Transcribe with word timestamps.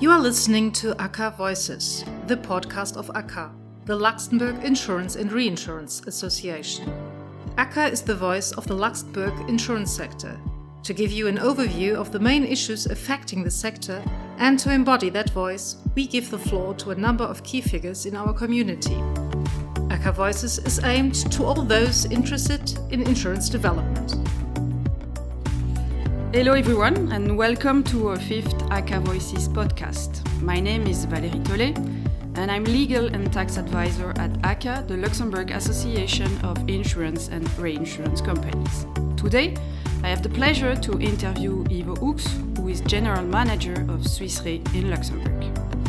You 0.00 0.12
are 0.12 0.20
listening 0.20 0.70
to 0.74 0.94
ACCA 0.94 1.36
Voices, 1.36 2.04
the 2.28 2.36
podcast 2.36 2.96
of 2.96 3.08
ACCA, 3.16 3.50
the 3.84 3.96
Luxembourg 3.96 4.62
Insurance 4.62 5.16
and 5.16 5.32
Reinsurance 5.32 6.02
Association. 6.06 6.86
ACCA 7.56 7.90
is 7.90 8.02
the 8.02 8.14
voice 8.14 8.52
of 8.52 8.64
the 8.68 8.76
Luxembourg 8.76 9.34
insurance 9.48 9.90
sector 9.90 10.38
to 10.84 10.94
give 10.94 11.10
you 11.10 11.26
an 11.26 11.38
overview 11.38 11.96
of 11.96 12.12
the 12.12 12.20
main 12.20 12.44
issues 12.44 12.86
affecting 12.86 13.42
the 13.42 13.50
sector 13.50 14.00
and 14.38 14.56
to 14.60 14.72
embody 14.72 15.10
that 15.10 15.30
voice, 15.30 15.76
we 15.96 16.06
give 16.06 16.30
the 16.30 16.38
floor 16.38 16.74
to 16.74 16.92
a 16.92 16.94
number 16.94 17.24
of 17.24 17.42
key 17.42 17.60
figures 17.60 18.06
in 18.06 18.14
our 18.14 18.32
community. 18.32 18.94
ACCA 19.90 20.14
Voices 20.14 20.58
is 20.58 20.78
aimed 20.84 21.16
to 21.32 21.42
all 21.44 21.62
those 21.62 22.04
interested 22.04 22.78
in 22.92 23.02
insurance 23.02 23.48
development. 23.48 24.14
Hello, 26.30 26.52
everyone, 26.52 27.10
and 27.10 27.38
welcome 27.38 27.82
to 27.84 28.08
our 28.08 28.18
fifth 28.18 28.52
ACCA 28.68 29.00
Voices 29.00 29.48
podcast. 29.48 30.22
My 30.42 30.60
name 30.60 30.86
is 30.86 31.06
Valérie 31.06 31.42
Tollet, 31.42 31.74
and 32.36 32.50
I'm 32.50 32.64
legal 32.64 33.06
and 33.06 33.32
tax 33.32 33.56
advisor 33.56 34.10
at 34.18 34.30
ACCA, 34.42 34.86
the 34.86 34.98
Luxembourg 34.98 35.50
Association 35.50 36.30
of 36.44 36.58
Insurance 36.68 37.28
and 37.28 37.48
Reinsurance 37.58 38.20
Companies. 38.20 38.86
Today, 39.16 39.56
I 40.02 40.08
have 40.08 40.22
the 40.22 40.28
pleasure 40.28 40.76
to 40.76 41.00
interview 41.00 41.64
Ivo 41.70 41.96
Hux, 41.96 42.28
who 42.58 42.68
is 42.68 42.82
General 42.82 43.24
Manager 43.24 43.86
of 43.88 44.06
Swiss 44.06 44.42
Re 44.44 44.62
in 44.74 44.90
Luxembourg. 44.90 45.46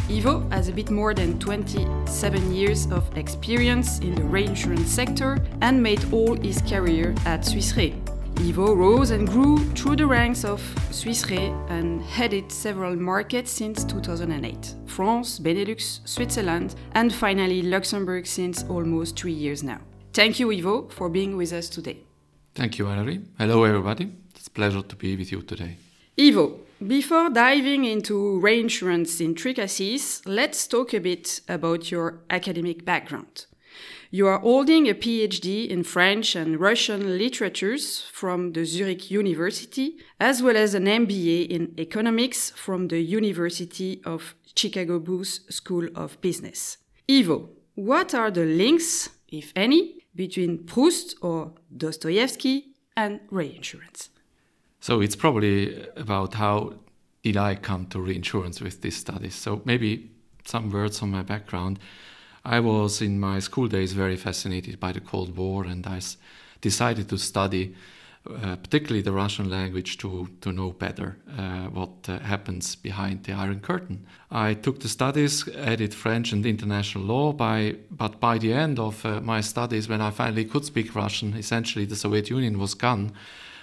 Ivo 0.10 0.48
has 0.52 0.70
a 0.70 0.72
bit 0.72 0.90
more 0.90 1.14
than 1.14 1.38
27 1.40 2.54
years 2.54 2.90
of 2.94 3.04
experience 3.18 4.00
in 4.00 4.16
the 4.16 4.24
reinsurance 4.24 4.90
sector 4.90 5.38
and 5.62 5.84
made 5.84 6.02
all 6.14 6.36
his 6.36 6.62
career 6.62 7.14
at 7.26 7.44
Swiss 7.44 7.76
Re. 7.76 7.94
Ivo 8.42 8.74
rose 8.74 9.12
and 9.12 9.28
grew 9.28 9.58
through 9.74 9.98
the 9.98 10.08
ranks 10.08 10.46
of 10.46 10.62
Swiss 10.92 11.30
Re 11.30 11.54
and 11.68 12.02
headed 12.02 12.50
several 12.50 12.96
markets 12.96 13.52
since 13.52 13.84
2008 13.84 14.76
France, 14.86 15.40
Benelux, 15.40 16.00
Switzerland, 16.08 16.76
and 16.94 17.14
finally 17.14 17.62
Luxembourg 17.62 18.26
since 18.26 18.64
almost 18.70 19.20
three 19.20 19.34
years 19.34 19.62
now. 19.62 19.82
Thank 20.14 20.40
you, 20.40 20.52
Ivo, 20.52 20.88
for 20.88 21.10
being 21.10 21.36
with 21.36 21.52
us 21.52 21.68
today. 21.68 21.98
Thank 22.56 22.78
you, 22.80 22.86
Valerie. 22.86 23.22
Hello, 23.38 23.66
everybody. 23.66 24.10
It's 24.34 24.48
a 24.48 24.52
pleasure 24.52 24.84
to 24.84 24.96
be 24.96 25.18
with 25.18 25.34
you 25.34 25.42
today. 25.42 25.76
Ivo, 26.18 26.62
before 26.88 27.30
diving 27.30 27.84
into 27.84 28.40
reinsurance 28.40 29.20
intricacies, 29.20 30.22
let's 30.26 30.66
talk 30.66 30.94
a 30.94 31.00
bit 31.00 31.42
about 31.50 31.92
your 31.92 32.22
academic 32.30 32.86
background. 32.86 33.48
You 34.12 34.26
are 34.26 34.40
holding 34.40 34.90
a 34.90 34.96
PhD 34.96 35.68
in 35.70 35.84
French 35.84 36.36
and 36.36 36.60
Russian 36.60 37.20
literatures 37.20 38.02
from 38.12 38.54
the 38.54 38.66
Zurich 38.66 39.12
University, 39.12 39.98
as 40.20 40.42
well 40.42 40.58
as 40.58 40.74
an 40.74 40.86
MBA 40.86 41.48
in 41.48 41.76
economics 41.78 42.50
from 42.50 42.88
the 42.88 43.02
University 43.02 44.02
of 44.06 44.34
Chicago 44.56 44.98
Booth 44.98 45.42
School 45.52 45.90
of 45.94 46.20
Business. 46.22 46.78
Ivo, 47.08 47.50
what 47.76 48.16
are 48.16 48.32
the 48.32 48.46
links, 48.46 49.10
if 49.28 49.54
any, 49.56 50.00
between 50.16 50.66
Proust 50.66 51.16
or 51.22 51.54
Dostoevsky 51.78 52.74
and 52.98 53.20
reinsurance? 53.30 54.10
So 54.80 55.02
it's 55.02 55.16
probably 55.16 55.88
about 55.96 56.34
how 56.34 56.80
did 57.22 57.38
I 57.38 57.54
come 57.54 57.86
to 57.88 58.02
reinsurance 58.02 58.60
with 58.60 58.82
these 58.82 58.98
studies. 58.98 59.36
So 59.36 59.62
maybe 59.66 60.10
some 60.46 60.72
words 60.72 61.04
on 61.04 61.12
my 61.12 61.22
background. 61.22 61.78
I 62.46 62.60
was 62.60 63.02
in 63.02 63.20
my 63.20 63.40
school 63.40 63.68
days 63.68 63.94
very 63.94 64.16
fascinated 64.16 64.80
by 64.80 64.92
the 64.92 65.02
Cold 65.02 65.36
War, 65.36 65.66
and 65.66 65.86
I 65.86 66.00
decided 66.62 67.10
to 67.10 67.18
study 67.18 67.76
uh, 68.28 68.58
particularly 68.58 69.02
the 69.02 69.12
Russian 69.12 69.50
language 69.50 69.98
to, 69.98 70.30
to 70.42 70.52
know 70.52 70.72
better 70.72 71.18
uh, 71.38 71.68
what 71.68 71.90
uh, 72.08 72.20
happens 72.20 72.76
behind 72.76 73.24
the 73.24 73.32
Iron 73.32 73.60
Curtain. 73.62 74.06
I 74.30 74.56
took 74.56 74.82
the 74.82 74.90
studies, 74.90 75.48
added 75.56 75.94
French 75.94 76.34
and 76.34 76.46
international 76.46 77.06
law, 77.06 77.32
by, 77.32 77.78
but 77.90 78.20
by 78.20 78.38
the 78.38 78.54
end 78.54 78.78
of 78.78 79.06
uh, 79.06 79.22
my 79.22 79.42
studies, 79.42 79.88
when 79.88 80.02
I 80.02 80.12
finally 80.12 80.46
could 80.46 80.66
speak 80.66 80.96
Russian, 80.96 81.34
essentially 81.34 81.86
the 81.86 81.96
Soviet 81.96 82.30
Union 82.30 82.60
was 82.60 82.74
gone. 82.74 83.14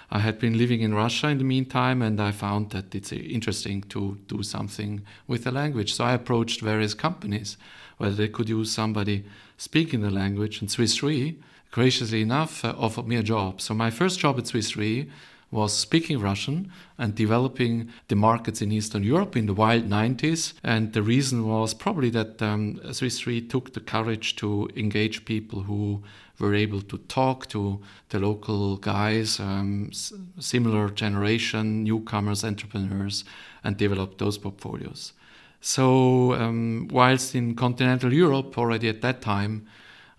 I 0.09 0.19
had 0.19 0.39
been 0.39 0.57
living 0.57 0.81
in 0.81 0.93
Russia 0.93 1.27
in 1.27 1.37
the 1.37 1.43
meantime, 1.43 2.01
and 2.01 2.19
I 2.19 2.31
found 2.31 2.71
that 2.71 2.95
it's 2.95 3.13
uh, 3.13 3.15
interesting 3.15 3.83
to 3.89 4.17
do 4.27 4.41
something 4.41 5.01
with 5.27 5.43
the 5.43 5.51
language. 5.51 5.93
So 5.93 6.03
I 6.03 6.13
approached 6.13 6.61
various 6.61 6.93
companies 6.93 7.57
whether 7.97 8.15
they 8.15 8.27
could 8.27 8.49
use 8.49 8.71
somebody 8.71 9.25
speaking 9.57 10.01
the 10.01 10.09
language, 10.09 10.61
and 10.61 10.69
Swiss 10.69 11.01
Re 11.03 11.37
graciously 11.71 12.21
enough, 12.21 12.63
uh, 12.65 12.73
offered 12.77 13.07
me 13.07 13.15
a 13.15 13.23
job. 13.23 13.61
So 13.61 13.73
my 13.73 13.89
first 13.89 14.19
job 14.19 14.37
at 14.39 14.47
Swiss 14.47 14.75
Re 14.75 15.07
was 15.49 15.73
speaking 15.73 16.19
Russian 16.19 16.71
and 16.97 17.15
developing 17.15 17.89
the 18.09 18.15
markets 18.15 18.61
in 18.61 18.71
Eastern 18.71 19.03
Europe 19.03 19.37
in 19.37 19.45
the 19.45 19.53
wild 19.53 19.87
90s. 19.87 20.53
And 20.63 20.91
the 20.93 21.01
reason 21.01 21.47
was 21.47 21.73
probably 21.73 22.09
that 22.09 22.41
um, 22.41 22.81
Swiss 22.91 23.25
Re 23.25 23.41
took 23.41 23.73
the 23.73 23.79
courage 23.79 24.35
to 24.37 24.69
engage 24.75 25.23
people 25.23 25.61
who 25.61 26.03
were 26.39 26.53
able 26.53 26.81
to 26.81 26.97
talk 26.97 27.47
to 27.49 27.79
the 28.09 28.19
local 28.19 28.77
guys, 28.77 29.39
um, 29.39 29.89
s- 29.91 30.13
similar 30.39 30.89
generation, 30.89 31.83
newcomers, 31.83 32.43
entrepreneurs, 32.43 33.23
and 33.63 33.77
develop 33.77 34.17
those 34.17 34.37
portfolios. 34.37 35.13
So, 35.61 36.33
um, 36.33 36.87
whilst 36.91 37.35
in 37.35 37.55
continental 37.55 38.13
Europe 38.13 38.57
already 38.57 38.89
at 38.89 39.01
that 39.01 39.21
time, 39.21 39.67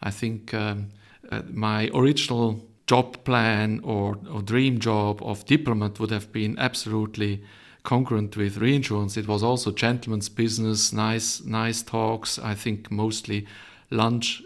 I 0.02 0.10
think 0.10 0.52
um, 0.52 0.88
uh, 1.30 1.42
my 1.50 1.90
original 1.94 2.64
job 2.86 3.22
plan 3.24 3.80
or, 3.84 4.18
or, 4.32 4.40
dream 4.40 4.78
job 4.78 5.22
of 5.22 5.44
diplomat 5.44 6.00
would 6.00 6.10
have 6.10 6.32
been 6.32 6.58
absolutely 6.58 7.42
congruent 7.82 8.36
with 8.36 8.56
reinsurance. 8.56 9.16
It 9.16 9.28
was 9.28 9.42
also 9.42 9.70
gentleman's 9.72 10.28
business, 10.28 10.92
nice, 10.92 11.42
nice 11.44 11.82
talks. 11.82 12.38
I 12.38 12.54
think 12.54 12.90
mostly 12.90 13.46
lunch, 13.90 14.42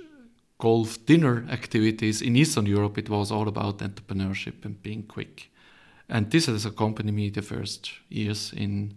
golf, 0.58 1.04
dinner 1.06 1.46
activities. 1.50 2.20
In 2.20 2.36
Eastern 2.36 2.66
Europe, 2.66 2.98
it 2.98 3.08
was 3.08 3.30
all 3.30 3.48
about 3.48 3.78
entrepreneurship 3.78 4.64
and 4.64 4.82
being 4.82 5.04
quick. 5.04 5.50
And 6.08 6.30
this 6.30 6.46
has 6.46 6.66
accompanied 6.66 7.14
me 7.14 7.30
the 7.30 7.42
first 7.42 7.92
years 8.08 8.52
in 8.56 8.94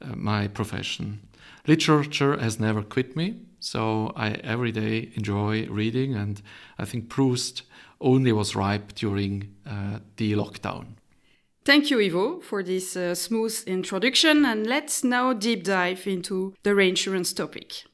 uh, 0.00 0.16
my 0.16 0.48
profession. 0.48 1.20
Literature 1.66 2.36
has 2.38 2.60
never 2.60 2.82
quit 2.82 3.16
me. 3.16 3.36
So 3.58 4.12
I 4.14 4.30
every 4.44 4.70
day 4.70 5.10
enjoy 5.14 5.66
reading, 5.66 6.14
and 6.14 6.40
I 6.78 6.84
think 6.84 7.08
Proust 7.08 7.62
only 8.00 8.32
was 8.32 8.54
ripe 8.54 8.94
during 8.94 9.54
uh, 9.66 9.98
the 10.16 10.34
lockdown. 10.34 10.96
Thank 11.64 11.90
you, 11.90 11.98
Ivo, 12.00 12.40
for 12.40 12.62
this 12.62 12.96
uh, 12.96 13.16
smooth 13.16 13.64
introduction, 13.66 14.44
and 14.44 14.66
let's 14.68 15.02
now 15.02 15.32
deep 15.32 15.64
dive 15.64 16.06
into 16.06 16.54
the 16.62 16.76
reinsurance 16.76 17.32
topic. 17.32 17.84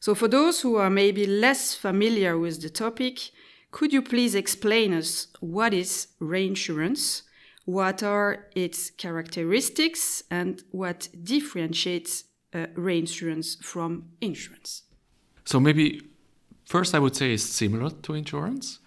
So, 0.00 0.14
for 0.14 0.28
those 0.28 0.60
who 0.60 0.76
are 0.76 0.90
maybe 0.90 1.24
less 1.24 1.74
familiar 1.74 2.36
with 2.36 2.60
the 2.60 2.68
topic, 2.68 3.30
could 3.70 3.92
you 3.92 4.02
please 4.02 4.34
explain 4.34 4.92
us 4.92 5.28
what 5.40 5.72
is 5.72 6.08
reinsurance, 6.20 7.22
what 7.64 8.02
are 8.02 8.48
its 8.54 8.90
characteristics, 8.90 10.22
and 10.30 10.62
what 10.70 11.08
differentiates 11.24 12.24
uh, 12.54 12.66
reinsurance 12.74 13.56
from 13.56 14.10
insurance? 14.20 14.82
So 15.44 15.60
maybe 15.60 16.02
first 16.64 16.94
I 16.94 16.98
would 16.98 17.16
say 17.16 17.34
it's 17.34 17.44
similar 17.44 17.90
to 17.90 18.14
insurance. 18.14 18.80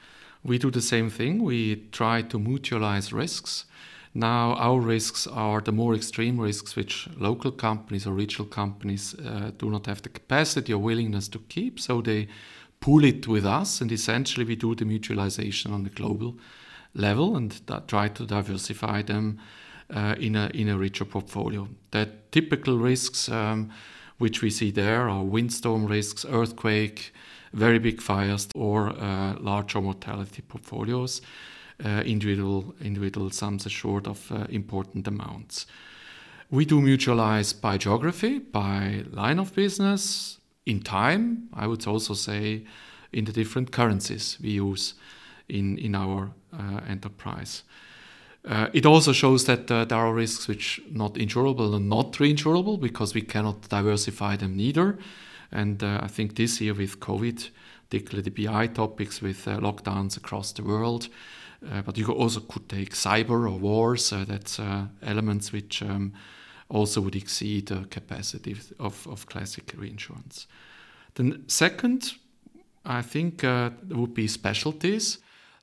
We 0.44 0.58
do 0.58 0.72
the 0.72 0.82
same 0.82 1.10
thing. 1.10 1.44
We 1.44 1.88
try 1.92 2.22
to 2.24 2.40
mutualize 2.40 3.14
risks. 3.14 3.66
Now 4.14 4.54
our 4.56 4.80
risks 4.80 5.28
are 5.28 5.62
the 5.62 5.72
more 5.72 5.94
extreme 5.94 6.40
risks 6.40 6.76
which 6.76 7.08
local 7.18 7.52
companies 7.52 8.08
or 8.08 8.14
regional 8.14 8.48
companies 8.48 9.16
uh, 9.16 9.52
do 9.58 9.70
not 9.70 9.86
have 9.86 10.02
the 10.02 10.10
capacity 10.10 10.74
or 10.74 10.80
willingness 10.80 11.28
to 11.30 11.40
keep. 11.40 11.80
So 11.80 12.02
they 12.02 12.28
pool 12.80 13.04
it 13.04 13.28
with 13.28 13.46
us, 13.46 13.82
and 13.82 13.92
essentially 13.92 14.46
we 14.46 14.56
do 14.56 14.74
the 14.74 14.86
mutualization 14.86 15.72
on 15.72 15.84
the 15.84 15.90
global 15.90 16.38
level 16.94 17.36
and 17.36 17.62
try 17.88 18.08
to 18.08 18.26
diversify 18.26 19.02
them 19.02 19.40
in 19.90 20.36
a 20.36 20.50
in 20.54 20.70
a 20.70 20.78
richer 20.78 21.06
portfolio. 21.06 21.68
The 21.92 22.10
typical 22.32 22.78
risks. 22.78 23.30
Um, 23.30 23.72
which 24.20 24.42
we 24.42 24.50
see 24.50 24.70
there 24.70 25.10
are 25.10 25.24
windstorm 25.24 25.88
risks, 25.88 26.26
earthquake, 26.30 27.14
very 27.54 27.80
big 27.80 28.02
fires, 28.02 28.48
or 28.54 28.90
uh, 28.90 29.36
larger 29.40 29.82
mortality 29.82 30.44
portfolios. 30.48 31.22
Uh, 31.84 32.04
individual 32.06 32.76
individual 32.82 33.32
sums 33.32 33.66
assured 33.66 34.06
of 34.06 34.32
uh, 34.32 34.46
important 34.50 35.08
amounts. 35.08 35.66
We 36.52 36.66
do 36.66 36.82
mutualize 36.82 37.54
by 37.54 37.78
geography, 37.78 38.40
by 38.40 39.06
line 39.12 39.40
of 39.40 39.56
business, 39.56 40.40
in 40.66 40.82
time. 40.82 41.48
I 41.54 41.68
would 41.68 41.88
also 41.88 42.14
say 42.14 42.66
in 43.14 43.24
the 43.24 43.32
different 43.32 43.72
currencies 43.72 44.38
we 44.42 44.50
use 44.50 44.96
in 45.48 45.78
in 45.78 45.96
our 45.96 46.32
uh, 46.54 46.82
enterprise. 46.90 47.64
Uh, 48.46 48.68
it 48.74 48.86
also 48.86 49.12
shows 49.12 49.46
that 49.46 49.70
uh, 49.70 49.86
there 49.86 49.98
are 49.98 50.14
risks 50.14 50.48
which 50.48 50.82
not 50.90 51.16
insurable 51.16 51.76
and 51.76 51.90
not 51.90 52.14
reinsurable 52.14 52.80
because 52.80 53.14
we 53.14 53.22
cannot 53.22 53.68
diversify 53.68 54.36
them 54.36 54.56
neither. 54.56 54.98
And 55.52 55.84
uh, 55.84 56.00
I 56.02 56.08
think 56.08 56.36
this 56.36 56.62
year 56.62 56.74
with 56.74 57.00
COVID, 57.00 57.50
particularly 57.90 58.30
the 58.30 58.46
BI 58.46 58.68
topics 58.68 59.22
with 59.22 59.48
uh, 59.48 59.58
lockdowns 59.58 60.16
across 60.16 60.54
the 60.54 60.64
world, 60.64 61.10
uh, 61.70 61.82
but 61.82 61.98
you 61.98 62.06
also 62.08 62.40
could 62.40 62.70
take 62.70 62.94
cyber 62.94 63.52
or 63.52 63.58
wars. 63.58 64.14
Uh, 64.14 64.24
that's 64.26 64.60
elements 65.02 65.52
which 65.52 65.82
um, 65.82 66.14
also 66.70 67.02
would 67.02 67.16
exceed 67.16 67.68
the 67.68 67.86
capacity 67.90 68.56
of, 68.80 69.06
of 69.08 69.26
classic 69.26 69.74
reinsurance. 69.76 70.48
The 71.16 71.42
second, 71.48 72.14
I 72.86 73.02
think, 73.02 73.44
would 73.44 74.14
be 74.14 74.28
specialties. 74.28 75.18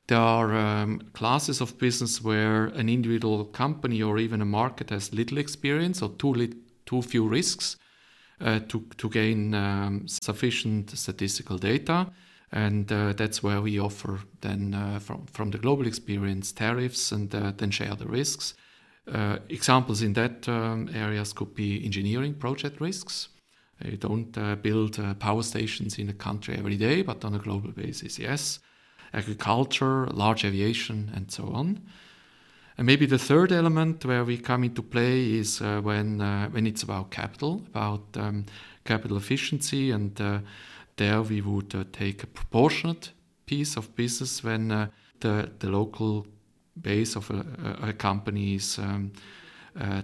There 0.09 0.19
are 0.19 0.55
um, 0.55 1.01
classes 1.15 1.61
of 1.61 1.79
business 1.79 2.23
where 2.23 2.67
an 2.67 2.89
individual 2.89 3.45
company 3.45 4.03
or 4.03 4.19
even 4.19 4.41
a 4.41 4.45
market 4.45 4.91
has 4.91 5.13
little 5.13 5.39
experience 5.39 6.01
or 6.01 6.11
too, 6.11 6.33
li- 6.33 6.55
too 6.85 7.03
few 7.03 7.27
risks 7.27 7.77
uh, 8.41 8.61
to, 8.69 8.85
to 8.99 9.09
gain 9.09 9.53
um, 9.55 10.07
sufficient 10.07 10.97
statistical 10.97 11.59
data. 11.59 12.07
And 12.53 12.91
uh, 12.93 13.15
that's 13.15 13.43
where 13.43 13.61
we 13.61 13.81
offer 13.81 14.21
then 14.43 14.75
uh, 14.75 15.01
from, 15.01 15.27
from 15.27 15.51
the 15.51 15.59
global 15.59 15.89
experience 15.89 16.53
tariffs 16.53 17.11
and 17.11 17.35
uh, 17.35 17.53
then 17.57 17.73
share 17.73 17.97
the 17.97 18.07
risks. 18.07 18.55
Uh, 19.13 19.39
examples 19.49 20.03
in 20.03 20.13
that 20.13 20.49
um, 20.49 20.89
areas 20.95 21.33
could 21.33 21.53
be 21.53 21.85
engineering 21.85 22.35
project 22.35 22.81
risks. 22.81 23.29
You 23.85 23.97
don't 23.97 24.37
uh, 24.39 24.55
build 24.55 24.99
power 25.19 25.43
stations 25.43 25.99
in 25.99 26.09
a 26.09 26.15
country 26.15 26.57
every 26.57 26.77
day, 26.77 27.03
but 27.03 27.25
on 27.25 27.35
a 27.35 27.39
global 27.39 27.73
basis, 27.73 28.21
yes 28.21 28.61
agriculture, 29.17 30.07
large 30.13 30.45
aviation, 30.45 31.11
and 31.15 31.33
so 31.33 31.51
on. 31.53 31.81
And 32.79 32.87
maybe 32.87 33.07
the 33.07 33.19
third 33.19 33.53
element 33.53 34.05
where 34.05 34.25
we 34.25 34.37
come 34.37 34.63
into 34.63 34.83
play 34.83 35.33
is 35.33 35.63
uh, 35.63 35.81
when 35.81 36.21
uh, 36.21 36.49
when 36.51 36.67
it's 36.67 36.83
about 36.83 37.11
capital, 37.11 37.63
about 37.75 38.05
um, 38.17 38.45
capital 38.85 39.17
efficiency, 39.17 39.91
and 39.91 40.21
uh, 40.21 40.41
there 40.97 41.23
we 41.23 41.41
would 41.41 41.75
uh, 41.75 41.85
take 41.93 42.23
a 42.23 42.27
proportionate 42.27 43.13
piece 43.47 43.79
of 43.79 43.97
business 43.97 44.45
when 44.45 44.71
uh, 44.71 44.89
the 45.21 45.51
the 45.59 45.71
local 45.71 46.27
base 46.83 47.17
of 47.17 47.31
a, 47.31 47.89
a 47.89 47.93
company 47.95 48.55
is 48.55 48.79
um, 48.79 49.11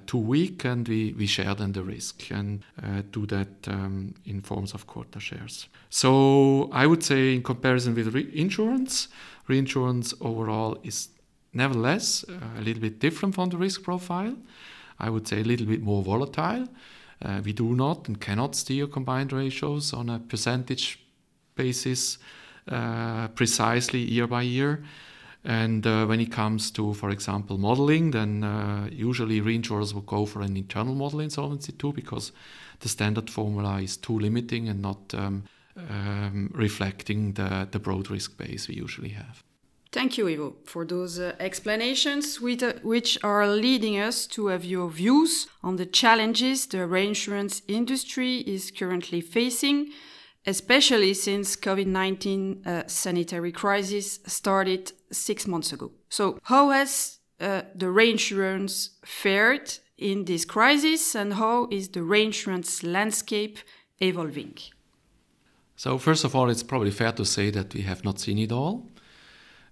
too 0.06 0.18
weak, 0.18 0.64
and 0.64 0.86
we, 0.88 1.14
we 1.16 1.26
share 1.26 1.54
then 1.54 1.72
the 1.72 1.82
risk 1.82 2.30
and 2.30 2.62
uh, 2.82 3.02
do 3.10 3.26
that 3.26 3.68
um, 3.68 4.14
in 4.24 4.40
forms 4.42 4.74
of 4.74 4.86
quota 4.86 5.20
shares. 5.20 5.66
So 5.88 6.68
I 6.72 6.86
would 6.86 7.02
say, 7.02 7.34
in 7.34 7.42
comparison 7.42 7.94
with 7.94 8.14
reinsurance, 8.14 9.08
reinsurance 9.48 10.14
overall 10.20 10.78
is 10.82 11.08
nevertheless 11.52 12.24
uh, 12.28 12.58
a 12.58 12.62
little 12.62 12.80
bit 12.80 12.98
different 12.98 13.34
from 13.34 13.48
the 13.50 13.56
risk 13.56 13.82
profile. 13.82 14.36
I 14.98 15.10
would 15.10 15.26
say 15.26 15.40
a 15.40 15.44
little 15.44 15.66
bit 15.66 15.82
more 15.82 16.02
volatile. 16.02 16.68
Uh, 17.20 17.40
we 17.44 17.52
do 17.52 17.74
not 17.74 18.08
and 18.08 18.20
cannot 18.20 18.54
steer 18.54 18.86
combined 18.86 19.32
ratios 19.32 19.92
on 19.92 20.08
a 20.08 20.18
percentage 20.18 20.98
basis 21.54 22.18
uh, 22.68 23.28
precisely 23.28 24.00
year 24.00 24.26
by 24.26 24.42
year. 24.42 24.82
And 25.44 25.84
uh, 25.86 26.06
when 26.06 26.20
it 26.20 26.30
comes 26.30 26.70
to, 26.72 26.94
for 26.94 27.10
example, 27.10 27.58
modeling, 27.58 28.12
then 28.12 28.44
uh, 28.44 28.88
usually 28.92 29.40
reinsurers 29.40 29.92
will 29.92 30.02
go 30.02 30.24
for 30.24 30.40
an 30.40 30.56
internal 30.56 30.94
model 30.94 31.20
in 31.20 31.30
Solvency 31.30 31.72
because 31.94 32.30
the 32.80 32.88
standard 32.88 33.28
formula 33.28 33.80
is 33.80 33.96
too 33.96 34.18
limiting 34.18 34.68
and 34.68 34.80
not 34.80 35.12
um, 35.14 35.44
um, 35.76 36.50
reflecting 36.54 37.32
the, 37.32 37.66
the 37.70 37.80
broad 37.80 38.08
risk 38.08 38.36
base 38.36 38.68
we 38.68 38.76
usually 38.76 39.10
have. 39.10 39.42
Thank 39.90 40.16
you, 40.16 40.26
Ivo, 40.28 40.56
for 40.64 40.86
those 40.86 41.18
uh, 41.18 41.34
explanations, 41.38 42.40
with, 42.40 42.62
uh, 42.62 42.74
which 42.82 43.18
are 43.22 43.46
leading 43.46 43.98
us 43.98 44.26
to 44.28 44.46
have 44.46 44.64
your 44.64 44.88
views 44.88 45.48
on 45.62 45.76
the 45.76 45.84
challenges 45.84 46.66
the 46.66 46.86
reinsurance 46.86 47.62
industry 47.68 48.38
is 48.38 48.70
currently 48.70 49.20
facing 49.20 49.90
especially 50.46 51.14
since 51.14 51.54
COVID-19 51.56 52.66
uh, 52.66 52.86
sanitary 52.86 53.52
crisis 53.52 54.18
started 54.26 54.92
six 55.12 55.46
months 55.46 55.72
ago. 55.72 55.90
So 56.08 56.38
how 56.42 56.70
has 56.70 57.18
uh, 57.40 57.62
the 57.74 57.90
reinsurance 57.90 58.90
fared 59.04 59.78
in 59.98 60.24
this 60.24 60.44
crisis 60.44 61.14
and 61.14 61.34
how 61.34 61.68
is 61.70 61.88
the 61.88 62.02
reinsurance 62.02 62.82
landscape 62.82 63.58
evolving? 64.00 64.56
So 65.76 65.98
first 65.98 66.24
of 66.24 66.34
all, 66.34 66.48
it's 66.50 66.62
probably 66.62 66.90
fair 66.90 67.12
to 67.12 67.24
say 67.24 67.50
that 67.50 67.74
we 67.74 67.82
have 67.82 68.04
not 68.04 68.18
seen 68.18 68.38
it 68.38 68.52
all. 68.52 68.88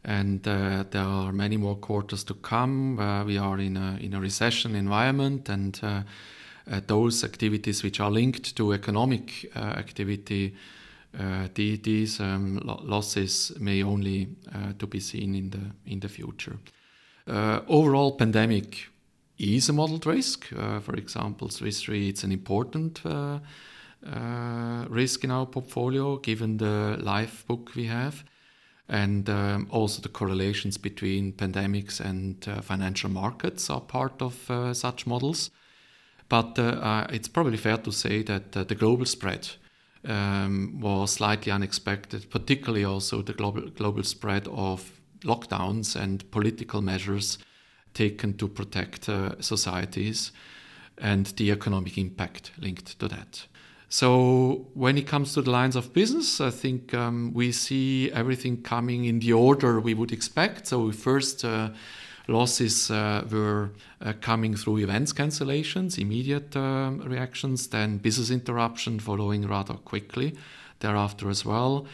And 0.04 0.46
uh, 0.48 0.84
there 0.90 1.02
are 1.02 1.32
many 1.32 1.56
more 1.56 1.76
quarters 1.76 2.24
to 2.24 2.34
come. 2.34 2.96
we 3.26 3.36
are 3.38 3.58
in 3.58 3.76
a, 3.76 3.98
in 4.00 4.14
a 4.14 4.20
recession 4.20 4.74
environment 4.74 5.48
and 5.48 5.78
uh, 5.82 6.02
uh, 6.70 6.80
those 6.86 7.24
activities 7.24 7.82
which 7.82 8.00
are 8.00 8.10
linked 8.10 8.56
to 8.56 8.72
economic 8.72 9.50
uh, 9.56 9.58
activity, 9.58 10.54
uh, 10.54 10.58
the, 11.12 11.76
these 11.76 12.20
um, 12.20 12.60
lo 12.64 12.80
losses 12.82 13.52
may 13.58 13.82
only 13.82 14.28
to 14.78 14.86
be 14.86 15.00
seen 15.00 15.34
in 15.34 15.50
the 15.50 15.70
in 15.86 16.00
the 16.00 16.08
future. 16.08 16.58
overall, 17.68 18.12
pandemic 18.12 18.88
is 19.38 19.68
a 19.68 19.72
modeled 19.72 20.06
risk. 20.06 20.46
for 20.82 20.94
example, 20.94 21.48
Swiss 21.48 21.88
Re, 21.88 22.08
it's 22.08 22.24
an 22.24 22.32
important 22.32 23.00
uh, 23.04 23.40
risk 24.88 25.24
in 25.24 25.30
our 25.30 25.46
portfolio 25.46 26.16
given 26.16 26.56
the 26.56 26.96
life 27.00 27.44
book 27.46 27.72
we 27.74 27.86
have 27.86 28.24
and 28.90 29.30
um, 29.30 29.68
also 29.70 30.02
the 30.02 30.08
correlations 30.08 30.76
between 30.76 31.32
pandemics 31.32 32.00
and 32.00 32.46
uh, 32.48 32.60
financial 32.60 33.08
markets 33.08 33.70
are 33.70 33.80
part 33.80 34.20
of 34.20 34.50
uh, 34.50 34.74
such 34.74 35.06
models. 35.06 35.50
But 36.28 36.58
uh, 36.58 36.62
uh, 36.62 37.06
it's 37.10 37.28
probably 37.28 37.56
fair 37.56 37.76
to 37.78 37.92
say 37.92 38.22
that 38.24 38.56
uh, 38.56 38.64
the 38.64 38.74
global 38.74 39.06
spread 39.06 39.48
um, 40.04 40.80
was 40.80 41.12
slightly 41.12 41.52
unexpected, 41.52 42.30
particularly 42.30 42.84
also 42.84 43.22
the 43.22 43.32
global, 43.32 43.68
global 43.70 44.02
spread 44.02 44.48
of 44.48 45.00
lockdowns 45.22 45.96
and 45.96 46.28
political 46.30 46.80
measures 46.80 47.38
taken 47.92 48.36
to 48.38 48.48
protect 48.48 49.08
uh, 49.08 49.40
societies 49.40 50.32
and 50.98 51.26
the 51.36 51.50
economic 51.50 51.98
impact 51.98 52.52
linked 52.58 52.98
to 52.98 53.08
that. 53.08 53.46
So, 53.92 54.68
when 54.74 54.96
it 54.96 55.08
comes 55.08 55.34
to 55.34 55.42
the 55.42 55.50
lines 55.50 55.74
of 55.74 55.92
business, 55.92 56.40
I 56.40 56.50
think 56.50 56.94
um, 56.94 57.32
we 57.34 57.50
see 57.50 58.12
everything 58.12 58.62
coming 58.62 59.06
in 59.06 59.18
the 59.18 59.32
order 59.32 59.80
we 59.80 59.94
would 59.94 60.12
expect. 60.12 60.68
So, 60.68 60.84
we 60.84 60.92
first 60.92 61.44
uh, 61.44 61.70
losses 62.28 62.90
uh, 62.90 63.24
were 63.30 63.70
uh, 64.00 64.12
coming 64.20 64.54
through 64.56 64.78
events 64.78 65.12
cancellations, 65.12 65.98
immediate 65.98 66.56
um, 66.56 67.00
reactions, 67.00 67.68
then 67.68 67.98
business 67.98 68.30
interruption 68.30 69.00
following 69.00 69.46
rather 69.46 69.74
quickly 69.74 70.36
thereafter 70.80 71.28
as 71.28 71.44
well. 71.44 71.86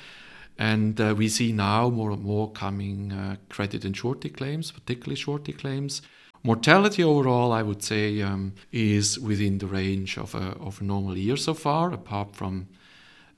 And 0.58 1.00
uh, 1.00 1.14
we 1.16 1.28
see 1.28 1.52
now 1.52 1.90
more 1.90 2.12
and 2.12 2.22
more 2.22 2.50
coming 2.50 3.12
uh, 3.12 3.36
credit 3.48 3.84
and 3.84 3.96
surety 3.96 4.30
claims, 4.30 4.72
particularly 4.72 5.16
surety 5.16 5.52
claims. 5.52 6.02
Mortality 6.42 7.02
overall, 7.02 7.52
I 7.52 7.62
would 7.62 7.82
say, 7.82 8.22
um, 8.22 8.54
is 8.72 9.18
within 9.18 9.58
the 9.58 9.66
range 9.66 10.16
of 10.16 10.34
a, 10.34 10.56
of 10.60 10.80
a 10.80 10.84
normal 10.84 11.16
year 11.16 11.36
so 11.36 11.54
far, 11.54 11.92
apart 11.92 12.36
from 12.36 12.68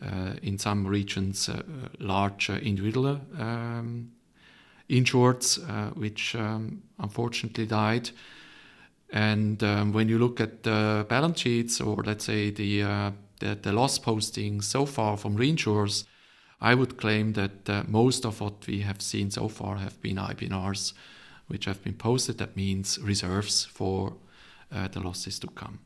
uh, 0.00 0.34
in 0.42 0.58
some 0.58 0.86
regions 0.86 1.48
uh, 1.48 1.62
large 1.98 2.50
individual 2.50 3.20
um, 3.36 4.12
insureds, 4.88 5.58
uh, 5.58 5.90
which 5.94 6.34
um, 6.34 6.82
unfortunately 6.98 7.66
died. 7.66 8.10
And 9.10 9.62
um, 9.62 9.92
when 9.92 10.08
you 10.08 10.18
look 10.18 10.40
at 10.40 10.62
the 10.62 11.06
balance 11.08 11.40
sheets, 11.40 11.80
or 11.80 12.02
let's 12.04 12.24
say 12.24 12.50
the, 12.50 12.82
uh, 12.82 13.10
the, 13.40 13.58
the 13.60 13.72
loss 13.72 13.98
postings 13.98 14.64
so 14.64 14.86
far 14.86 15.16
from 15.16 15.36
reinsurers, 15.36 16.04
I 16.60 16.74
would 16.74 16.96
claim 16.96 17.34
that 17.34 17.70
uh, 17.70 17.84
most 17.86 18.24
of 18.24 18.40
what 18.40 18.66
we 18.66 18.80
have 18.80 19.00
seen 19.00 19.30
so 19.30 19.48
far 19.48 19.76
have 19.76 20.00
been 20.02 20.16
IBNRs, 20.16 20.92
which 21.46 21.66
have 21.66 21.82
been 21.82 21.94
posted. 21.94 22.38
That 22.38 22.56
means 22.56 22.98
reserves 22.98 23.64
for 23.64 24.14
uh, 24.72 24.88
the 24.88 25.00
losses 25.00 25.38
to 25.40 25.46
come. 25.48 25.78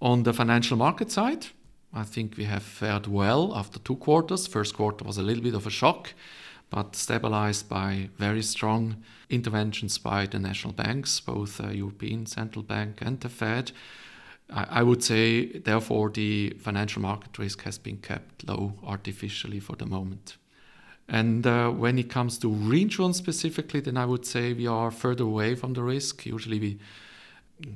On 0.00 0.22
the 0.22 0.32
financial 0.32 0.76
market 0.76 1.10
side, 1.10 1.46
I 1.92 2.02
think 2.02 2.36
we 2.36 2.44
have 2.44 2.62
fared 2.62 3.06
well 3.06 3.54
after 3.54 3.78
two 3.78 3.96
quarters. 3.96 4.46
First 4.46 4.74
quarter 4.74 5.04
was 5.04 5.18
a 5.18 5.22
little 5.22 5.42
bit 5.42 5.54
of 5.54 5.66
a 5.66 5.70
shock 5.70 6.14
but 6.70 6.96
stabilized 6.96 7.68
by 7.68 8.10
very 8.18 8.42
strong 8.42 8.96
interventions 9.30 9.98
by 9.98 10.26
the 10.26 10.38
national 10.38 10.72
banks, 10.72 11.20
both 11.20 11.60
uh, 11.60 11.68
European 11.68 12.26
Central 12.26 12.62
Bank 12.62 12.98
and 13.00 13.20
the 13.20 13.28
Fed. 13.28 13.72
I, 14.50 14.80
I 14.80 14.82
would 14.82 15.02
say, 15.02 15.58
therefore, 15.58 16.10
the 16.10 16.50
financial 16.58 17.02
market 17.02 17.38
risk 17.38 17.62
has 17.62 17.78
been 17.78 17.98
kept 17.98 18.48
low 18.48 18.74
artificially 18.84 19.60
for 19.60 19.76
the 19.76 19.86
moment. 19.86 20.36
And 21.08 21.46
uh, 21.46 21.70
when 21.70 21.98
it 21.98 22.10
comes 22.10 22.36
to 22.38 22.48
reinsurance 22.48 23.16
specifically, 23.16 23.80
then 23.80 23.96
I 23.96 24.06
would 24.06 24.26
say 24.26 24.52
we 24.52 24.66
are 24.66 24.90
further 24.90 25.24
away 25.24 25.54
from 25.54 25.74
the 25.74 25.82
risk. 25.82 26.26
Usually, 26.26 26.58
we 26.58 26.78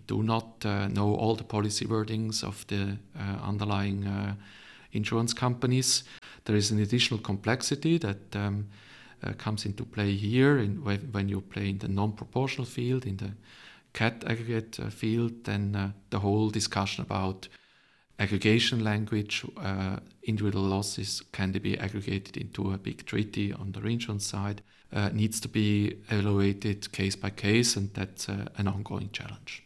do 0.06 0.22
not 0.22 0.64
uh, 0.64 0.88
know 0.88 1.14
all 1.14 1.36
the 1.36 1.44
policy 1.44 1.86
wordings 1.86 2.42
of 2.42 2.66
the 2.66 2.98
uh, 3.16 3.46
underlying 3.46 4.06
uh, 4.06 4.34
insurance 4.92 5.32
companies. 5.32 6.04
There 6.44 6.56
is 6.56 6.70
an 6.70 6.80
additional 6.80 7.20
complexity 7.20 7.98
that 7.98 8.36
um, 8.36 8.68
uh, 9.22 9.32
comes 9.34 9.66
into 9.66 9.84
play 9.84 10.12
here 10.12 10.58
in, 10.58 10.82
when 10.84 11.28
you 11.28 11.40
play 11.40 11.70
in 11.70 11.78
the 11.78 11.88
non-proportional 11.88 12.66
field, 12.66 13.06
in 13.06 13.16
the 13.18 13.32
cat 13.92 14.24
aggregate 14.26 14.78
uh, 14.80 14.88
field, 14.90 15.44
then 15.44 15.76
uh, 15.76 15.90
the 16.10 16.20
whole 16.20 16.50
discussion 16.50 17.02
about 17.02 17.48
aggregation 18.18 18.84
language, 18.84 19.44
uh, 19.58 19.96
individual 20.22 20.64
losses, 20.64 21.22
can 21.32 21.52
they 21.52 21.58
be 21.58 21.78
aggregated 21.78 22.36
into 22.36 22.72
a 22.72 22.78
big 22.78 23.04
treaty 23.06 23.52
on 23.52 23.72
the 23.72 23.80
reinsurance 23.80 24.26
side, 24.26 24.62
uh, 24.92 25.08
needs 25.10 25.40
to 25.40 25.48
be 25.48 25.96
evaluated 26.10 26.90
case 26.92 27.16
by 27.16 27.30
case, 27.30 27.76
and 27.76 27.92
that's 27.94 28.28
an 28.28 28.68
ongoing 28.68 29.08
challenge. 29.12 29.64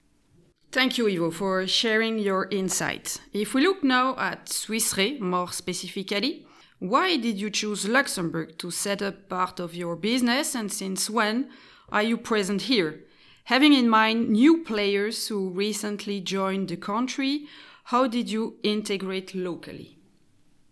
Thank 0.74 0.98
you, 0.98 1.06
Ivo, 1.06 1.30
for 1.30 1.68
sharing 1.68 2.18
your 2.18 2.48
insight. 2.50 3.20
If 3.32 3.54
we 3.54 3.62
look 3.62 3.84
now 3.84 4.18
at 4.18 4.48
Swiss 4.48 4.96
Re 4.96 5.20
more 5.20 5.52
specifically, 5.52 6.48
why 6.80 7.16
did 7.16 7.38
you 7.38 7.48
choose 7.48 7.86
Luxembourg 7.86 8.58
to 8.58 8.72
set 8.72 9.00
up 9.00 9.28
part 9.28 9.60
of 9.60 9.76
your 9.76 9.94
business 9.94 10.56
and 10.56 10.72
since 10.72 11.08
when 11.08 11.48
are 11.90 12.02
you 12.02 12.16
present 12.16 12.62
here? 12.62 13.04
Having 13.44 13.74
in 13.74 13.88
mind 13.88 14.30
new 14.30 14.64
players 14.64 15.28
who 15.28 15.50
recently 15.50 16.20
joined 16.20 16.70
the 16.70 16.76
country, 16.76 17.46
how 17.84 18.08
did 18.08 18.28
you 18.28 18.56
integrate 18.64 19.32
locally? 19.32 19.96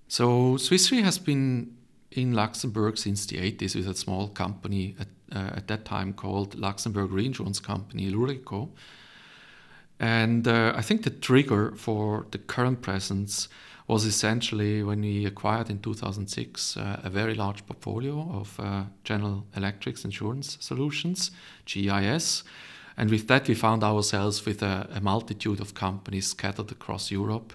So, 0.09 0.57
Swiss 0.57 0.91
Re 0.91 1.03
has 1.03 1.19
been 1.21 1.77
in 2.11 2.33
Luxembourg 2.33 2.99
since 2.99 3.25
the 3.27 3.37
80s 3.37 3.77
with 3.77 3.87
a 3.87 3.95
small 3.95 4.31
company 4.31 4.97
at, 4.99 5.07
uh, 5.31 5.59
at 5.59 5.69
that 5.69 5.85
time 5.85 6.13
called 6.13 6.57
Luxembourg 6.57 7.13
Reinsurance 7.13 7.61
Company, 7.61 8.11
Lurreco. 8.11 8.71
And 10.03 10.49
uh, 10.49 10.73
I 10.75 10.83
think 10.83 11.05
the 11.05 11.11
trigger 11.11 11.75
for 11.77 12.27
the 12.33 12.39
current 12.39 12.83
presence 12.83 13.49
was 13.87 14.05
essentially 14.05 14.83
when 14.83 15.01
we 15.01 15.25
acquired 15.27 15.71
in 15.71 15.79
2006 15.79 16.77
uh, 16.77 17.01
a 17.05 17.09
very 17.09 17.37
large 17.37 17.65
portfolio 17.67 18.29
of 18.33 18.59
uh, 18.59 18.83
General 19.05 19.47
Electric's 19.57 20.05
insurance 20.05 20.59
solutions, 20.61 21.31
GIS. 21.67 22.43
And 22.97 23.11
with 23.11 23.29
that, 23.29 23.47
we 23.47 23.55
found 23.55 23.85
ourselves 23.85 24.45
with 24.45 24.61
a, 24.61 24.89
a, 24.93 25.01
multitude 25.01 25.61
of 25.61 25.75
companies 25.75 26.27
scattered 26.27 26.73
across 26.73 27.13
Europe. 27.13 27.53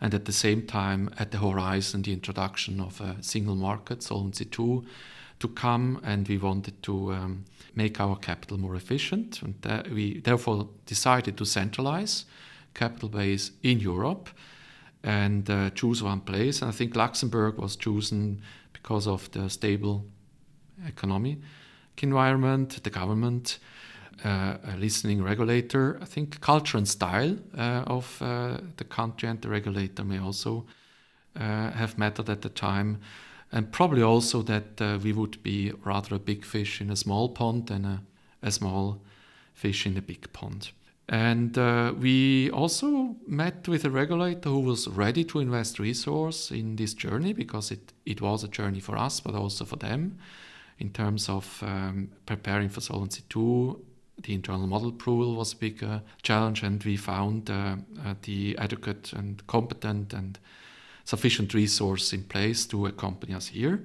And 0.00 0.14
at 0.14 0.24
the 0.24 0.32
same 0.32 0.62
time, 0.62 1.10
at 1.16 1.30
the 1.30 1.38
horizon, 1.38 2.02
the 2.02 2.12
introduction 2.12 2.80
of 2.80 3.00
a 3.00 3.22
single 3.22 3.54
market, 3.54 4.02
Solvency 4.02 4.48
II, 4.58 4.82
to 5.40 5.48
come. 5.48 6.00
And 6.04 6.26
we 6.28 6.38
wanted 6.38 6.82
to 6.84 7.12
um, 7.12 7.44
make 7.74 8.00
our 8.00 8.16
capital 8.16 8.58
more 8.58 8.76
efficient. 8.76 9.42
And 9.42 9.54
uh, 9.66 9.82
we 9.92 10.20
therefore 10.20 10.68
decided 10.86 11.36
to 11.38 11.44
centralize 11.44 12.24
capital 12.74 13.08
base 13.08 13.52
in 13.62 13.80
Europe 13.80 14.28
and 15.02 15.48
uh, 15.50 15.70
choose 15.70 16.02
one 16.02 16.20
place. 16.20 16.62
And 16.62 16.70
I 16.70 16.72
think 16.72 16.96
Luxembourg 16.96 17.58
was 17.58 17.76
chosen 17.76 18.40
because 18.72 19.06
of 19.06 19.30
the 19.32 19.48
stable 19.48 20.04
economic 20.86 21.38
environment, 22.02 22.82
the 22.82 22.90
government, 22.90 23.58
uh, 24.24 24.56
a 24.64 24.76
listening 24.76 25.22
regulator. 25.22 25.98
I 26.00 26.04
think 26.04 26.40
culture 26.40 26.78
and 26.78 26.88
style 26.88 27.36
uh, 27.56 27.84
of 27.86 28.20
uh, 28.20 28.58
the 28.76 28.84
country 28.84 29.28
and 29.28 29.40
the 29.40 29.48
regulator 29.48 30.04
may 30.04 30.18
also 30.18 30.66
uh, 31.36 31.70
have 31.70 31.98
mattered 31.98 32.28
at 32.28 32.42
the 32.42 32.48
time. 32.48 33.00
And 33.54 33.70
probably 33.70 34.02
also 34.02 34.42
that 34.42 34.80
uh, 34.80 34.98
we 35.00 35.12
would 35.12 35.40
be 35.44 35.70
rather 35.84 36.16
a 36.16 36.18
big 36.18 36.44
fish 36.44 36.80
in 36.80 36.90
a 36.90 36.96
small 36.96 37.28
pond 37.28 37.68
than 37.68 37.84
a, 37.84 38.02
a 38.42 38.50
small 38.50 39.00
fish 39.54 39.86
in 39.86 39.96
a 39.96 40.02
big 40.02 40.32
pond. 40.32 40.72
And 41.08 41.56
uh, 41.56 41.94
we 41.96 42.50
also 42.50 43.14
met 43.28 43.68
with 43.68 43.84
a 43.84 43.90
regulator 43.90 44.48
who 44.48 44.58
was 44.58 44.88
ready 44.88 45.22
to 45.26 45.38
invest 45.38 45.78
resource 45.78 46.50
in 46.50 46.74
this 46.74 46.94
journey 46.94 47.32
because 47.32 47.70
it, 47.70 47.92
it 48.04 48.20
was 48.20 48.42
a 48.42 48.48
journey 48.48 48.80
for 48.80 48.98
us, 48.98 49.20
but 49.20 49.36
also 49.36 49.64
for 49.64 49.76
them 49.76 50.18
in 50.80 50.90
terms 50.90 51.28
of 51.28 51.62
um, 51.62 52.10
preparing 52.26 52.68
for 52.68 52.80
Solvency 52.80 53.22
II. 53.36 53.76
The 54.20 54.34
internal 54.34 54.66
model 54.66 54.88
approval 54.88 55.36
was 55.36 55.52
a 55.52 55.56
big 55.56 55.84
uh, 55.84 56.00
challenge, 56.22 56.64
and 56.64 56.82
we 56.82 56.96
found 56.96 57.50
uh, 57.50 57.76
uh 58.04 58.14
the 58.22 58.56
adequate 58.58 59.12
and 59.12 59.46
competent 59.46 60.12
and 60.12 60.40
sufficient 61.04 61.54
resource 61.54 62.12
in 62.12 62.24
place 62.24 62.66
to 62.66 62.86
accompany 62.86 63.34
us 63.34 63.48
here. 63.48 63.84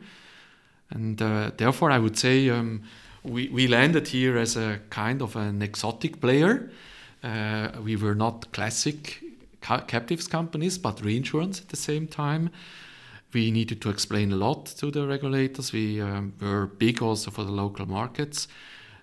And 0.89 1.21
uh, 1.21 1.51
therefore, 1.55 1.91
I 1.91 1.99
would 1.99 2.17
say 2.17 2.49
um, 2.49 2.83
we, 3.23 3.49
we 3.49 3.67
landed 3.67 4.07
here 4.07 4.37
as 4.37 4.55
a 4.55 4.79
kind 4.89 5.21
of 5.21 5.35
an 5.35 5.61
exotic 5.61 6.19
player 6.21 6.69
uh, 7.23 7.69
we 7.83 7.95
were 7.95 8.15
not 8.15 8.51
classic 8.51 9.21
ca- 9.61 9.81
captives 9.81 10.27
companies, 10.27 10.77
but 10.77 11.03
reinsurance 11.03 11.59
at 11.61 11.69
the 11.69 11.77
same 11.77 12.07
time. 12.07 12.49
We 13.33 13.51
needed 13.51 13.81
to 13.81 13.89
explain 13.89 14.31
a 14.31 14.35
lot 14.35 14.65
to 14.77 14.89
the 14.89 15.05
regulators. 15.05 15.71
We 15.71 16.01
um, 16.01 16.33
were 16.41 16.67
big 16.67 17.01
also 17.01 17.29
for 17.29 17.43
the 17.43 17.51
local 17.51 17.85
markets. 17.85 18.47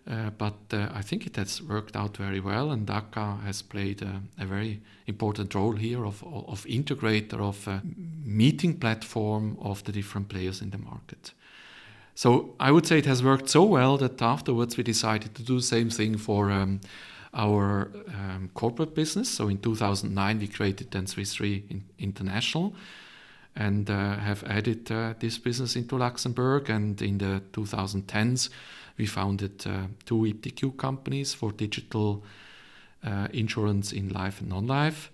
Uh, 0.08 0.30
but 0.38 0.54
uh, 0.72 0.88
I 0.94 1.02
think 1.02 1.26
it 1.26 1.34
has 1.36 1.60
worked 1.60 1.96
out 1.96 2.16
very 2.16 2.38
well, 2.38 2.70
and 2.70 2.88
ACA 2.88 3.38
has 3.44 3.60
played 3.60 4.02
a, 4.02 4.22
a 4.38 4.46
very 4.46 4.80
important 5.06 5.52
role 5.54 5.72
here 5.72 6.06
of, 6.06 6.22
of 6.22 6.64
integrator, 6.66 7.40
of 7.40 7.66
a 7.66 7.82
meeting 8.25 8.78
platform 8.78 9.56
of 9.60 9.82
the 9.82 9.92
different 9.92 10.28
players 10.28 10.62
in 10.62 10.70
the 10.70 10.78
market. 10.78 11.32
So 12.14 12.54
I 12.60 12.70
would 12.70 12.86
say 12.86 12.98
it 12.98 13.06
has 13.06 13.22
worked 13.22 13.50
so 13.50 13.64
well 13.64 13.98
that 13.98 14.22
afterwards 14.22 14.76
we 14.76 14.84
decided 14.84 15.34
to 15.34 15.42
do 15.42 15.56
the 15.56 15.62
same 15.62 15.90
thing 15.90 16.16
for 16.16 16.50
um, 16.50 16.80
our 17.34 17.90
um, 18.08 18.48
corporate 18.54 18.94
business. 18.94 19.28
So 19.28 19.48
in 19.48 19.58
2009, 19.58 20.38
we 20.38 20.48
created 20.48 20.92
then 20.92 21.06
Swiss 21.06 21.40
Re 21.40 21.62
International 21.98 22.75
and 23.54 23.90
uh, 23.90 24.16
have 24.16 24.44
added 24.44 24.90
uh, 24.90 25.14
this 25.18 25.36
business 25.38 25.76
into 25.76 25.96
Luxembourg. 25.96 26.70
And 26.70 27.00
in 27.02 27.18
the 27.18 27.42
2010s, 27.52 28.48
we 28.98 29.06
founded 29.06 29.66
uh, 29.66 29.86
two 30.04 30.22
iptiQ 30.22 30.76
companies 30.76 31.34
for 31.34 31.52
digital 31.52 32.24
uh, 33.04 33.28
insurance 33.32 33.92
in 33.92 34.08
life 34.08 34.40
and 34.40 34.50
non-life. 34.50 35.10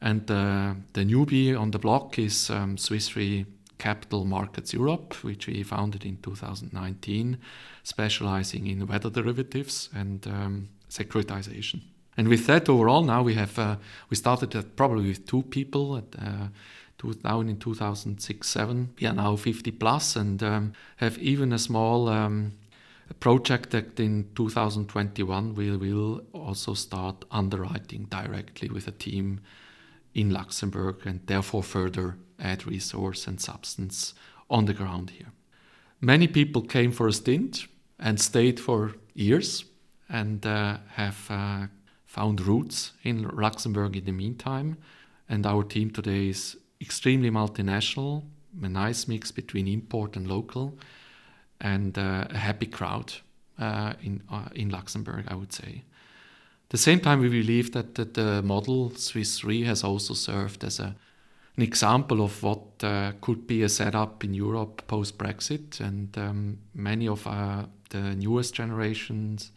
And 0.00 0.26
the 0.26 1.04
newbie 1.04 1.58
on 1.58 1.70
the 1.70 1.78
block 1.78 2.18
is 2.18 2.50
um, 2.50 2.76
Swiss 2.76 3.14
Re 3.14 3.46
Capital 3.78 4.24
Markets 4.24 4.72
Europe, 4.72 5.14
which 5.22 5.46
we 5.46 5.62
founded 5.62 6.04
in 6.04 6.16
2019, 6.22 7.38
specializing 7.82 8.66
in 8.66 8.86
weather 8.86 9.10
derivatives 9.10 9.90
and 9.94 10.26
um, 10.26 10.68
securitization. 10.90 11.80
And 12.16 12.28
with 12.28 12.46
that, 12.46 12.68
overall, 12.68 13.02
now 13.02 13.22
we 13.22 13.34
have 13.34 13.58
uh, 13.58 13.76
we 14.10 14.16
started 14.16 14.76
probably 14.76 15.08
with 15.08 15.26
two 15.26 15.42
people 15.42 15.96
at. 15.96 16.04
Uh, 16.18 16.48
two, 16.98 17.14
now 17.24 17.40
in 17.40 17.58
2006 17.58 18.48
7 18.48 18.94
we 19.00 19.06
are 19.06 19.14
now 19.14 19.34
50 19.34 19.72
plus 19.72 20.16
and 20.16 20.42
um, 20.42 20.72
have 20.96 21.18
even 21.18 21.52
a 21.52 21.58
small 21.58 22.08
um, 22.08 22.52
project 23.14 23.70
that 23.70 23.98
in 23.98 24.28
2021 24.34 25.54
we 25.54 25.76
will 25.76 26.22
also 26.32 26.74
start 26.74 27.24
underwriting 27.30 28.06
directly 28.10 28.68
with 28.68 28.86
a 28.88 28.92
team 28.92 29.40
in 30.14 30.30
Luxembourg 30.30 30.96
and 31.04 31.20
therefore 31.26 31.62
further 31.62 32.16
add 32.38 32.66
resource 32.66 33.26
and 33.26 33.40
substance 33.40 34.14
on 34.50 34.66
the 34.66 34.74
ground 34.74 35.10
here. 35.10 35.32
Many 36.00 36.26
people 36.26 36.62
came 36.62 36.92
for 36.92 37.08
a 37.08 37.12
stint 37.12 37.66
and 37.98 38.20
stayed 38.20 38.58
for 38.58 38.94
years 39.14 39.64
and 40.08 40.44
uh, 40.44 40.78
have 40.94 41.26
uh, 41.30 41.66
found 42.04 42.40
roots 42.40 42.92
in 43.02 43.22
Luxembourg 43.22 43.96
in 43.96 44.04
the 44.04 44.12
meantime. 44.12 44.76
And 45.28 45.46
our 45.46 45.62
team 45.62 45.90
today 45.90 46.28
is 46.28 46.56
extremely 46.80 47.30
multinational, 47.30 48.24
a 48.62 48.68
nice 48.68 49.08
mix 49.08 49.30
between 49.30 49.66
import 49.68 50.16
and 50.16 50.28
local, 50.28 50.76
and 51.62 51.96
uh, 51.96 52.26
a 52.28 52.36
happy 52.36 52.66
crowd 52.66 53.14
uh, 53.58 53.94
in, 54.02 54.22
uh, 54.30 54.48
in 54.54 54.68
Luxembourg, 54.68 55.24
I 55.28 55.34
would 55.34 55.52
say. 55.52 55.84
At 56.66 56.70
the 56.70 56.78
same 56.78 57.00
time, 57.00 57.20
we 57.20 57.28
believe 57.28 57.72
that, 57.72 57.94
that 57.94 58.14
the 58.14 58.42
model 58.42 58.90
Swiss 58.90 59.44
Re 59.44 59.64
has 59.64 59.82
also 59.82 60.12
served 60.12 60.64
as 60.64 60.78
a, 60.78 60.94
an 61.56 61.62
example 61.62 62.22
of 62.22 62.42
what 62.42 62.62
uh, 62.82 63.12
could 63.20 63.46
be 63.46 63.62
a 63.62 63.68
setup 63.68 64.24
in 64.24 64.34
Europe 64.34 64.82
post 64.86 65.16
Brexit, 65.16 65.80
and 65.80 66.16
um, 66.18 66.58
many 66.74 67.08
of 67.08 67.24
the 67.24 68.14
newest 68.16 68.54
generations 68.54 69.52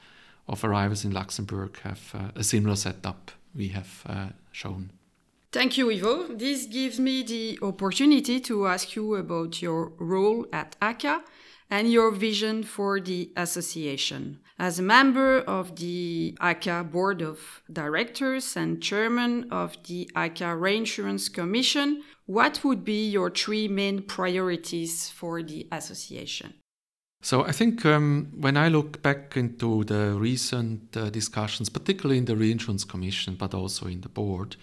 of 0.47 0.63
arrivals 0.63 1.05
in 1.05 1.11
Luxembourg 1.11 1.79
have 1.83 2.13
uh, 2.13 2.31
a 2.35 2.43
similar 2.43 2.75
setup 2.75 3.31
we 3.55 3.69
have 3.69 4.03
uh, 4.07 4.27
shown. 4.51 4.91
Thank 5.51 5.77
you, 5.77 5.89
Ivo. 5.89 6.27
This 6.35 6.65
gives 6.65 6.99
me 6.99 7.23
the 7.23 7.57
opportunity 7.61 8.41
to 8.41 8.67
ask 8.67 8.95
you 8.95 9.15
about 9.15 9.61
your 9.61 9.93
role 9.97 10.45
at 10.51 10.75
ACA 10.81 11.23
and 11.69 11.91
your 11.91 12.11
vision 12.11 12.63
for 12.63 12.99
the 12.99 13.31
association. 13.35 14.39
As 14.57 14.79
a 14.79 14.83
member 14.83 15.39
of 15.39 15.75
the 15.75 16.37
ACA 16.39 16.83
Board 16.89 17.21
of 17.21 17.61
Directors 17.71 18.55
and 18.55 18.81
Chairman 18.81 19.51
of 19.51 19.75
the 19.83 20.09
ACA 20.15 20.55
Reinsurance 20.55 21.27
Commission, 21.27 22.03
what 22.25 22.63
would 22.63 22.85
be 22.85 23.09
your 23.09 23.29
three 23.29 23.67
main 23.67 24.01
priorities 24.01 25.09
for 25.09 25.43
the 25.43 25.67
association? 25.71 26.53
So 27.21 27.43
I 27.43 27.51
think 27.51 27.85
um, 27.85 28.31
when 28.37 28.55
I 28.55 28.67
look 28.67 29.01
back 29.01 29.35
into 29.35 29.83
the 29.83 30.13
recent 30.13 30.95
uh, 30.95 31.09
discussions, 31.09 31.69
particularly 31.69 32.19
in 32.19 32.25
the 32.25 32.35
Reinsurance 32.35 32.83
Commission, 32.83 33.35
but 33.35 33.53
also 33.53 33.87
in 33.87 34.01
the 34.01 34.09
board, 34.09 34.55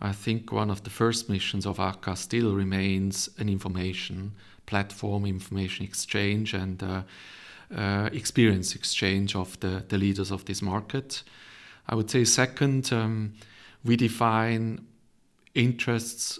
I 0.00 0.12
think 0.12 0.50
one 0.50 0.70
of 0.70 0.82
the 0.82 0.90
first 0.90 1.28
missions 1.28 1.66
of 1.66 1.78
ACA 1.78 2.16
still 2.16 2.54
remains 2.54 3.28
an 3.38 3.50
information 3.50 4.32
platform, 4.70 5.26
information 5.26 5.84
exchange, 5.84 6.54
and 6.54 6.82
uh, 6.82 7.02
uh, 7.76 8.08
experience 8.12 8.74
exchange 8.74 9.36
of 9.36 9.58
the, 9.60 9.84
the 9.88 9.98
leaders 9.98 10.30
of 10.30 10.44
this 10.44 10.62
market. 10.62 11.22
I 11.88 11.94
would 11.94 12.10
say, 12.10 12.24
second, 12.24 12.92
um, 12.92 13.32
we 13.84 13.96
define 13.96 14.86
interests, 15.54 16.38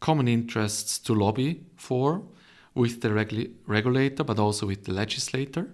common 0.00 0.28
interests 0.28 0.98
to 0.98 1.14
lobby 1.14 1.60
for 1.76 2.22
with 2.74 3.00
the 3.00 3.12
regulator, 3.66 4.24
but 4.24 4.38
also 4.38 4.66
with 4.66 4.84
the 4.84 4.92
legislator. 4.92 5.66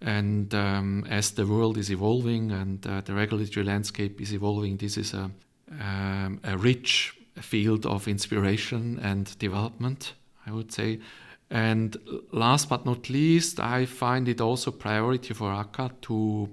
And 0.00 0.54
um, 0.54 1.04
as 1.10 1.32
the 1.32 1.46
world 1.46 1.76
is 1.76 1.90
evolving 1.90 2.52
and 2.52 2.86
uh, 2.86 3.02
the 3.02 3.14
regulatory 3.14 3.64
landscape 3.66 4.20
is 4.20 4.32
evolving, 4.32 4.78
this 4.78 4.96
is 4.96 5.12
a, 5.12 5.30
um, 5.80 6.40
a 6.44 6.56
rich 6.56 7.14
field 7.36 7.84
of 7.84 8.08
inspiration 8.08 8.98
and 9.02 9.38
development, 9.38 10.14
I 10.46 10.52
would 10.52 10.72
say. 10.72 11.00
And 11.50 11.96
last 12.32 12.68
but 12.68 12.86
not 12.86 13.10
least, 13.10 13.58
I 13.58 13.84
find 13.84 14.28
it 14.28 14.40
also 14.40 14.70
priority 14.70 15.34
for 15.34 15.50
ACCA 15.50 15.90
to 16.02 16.48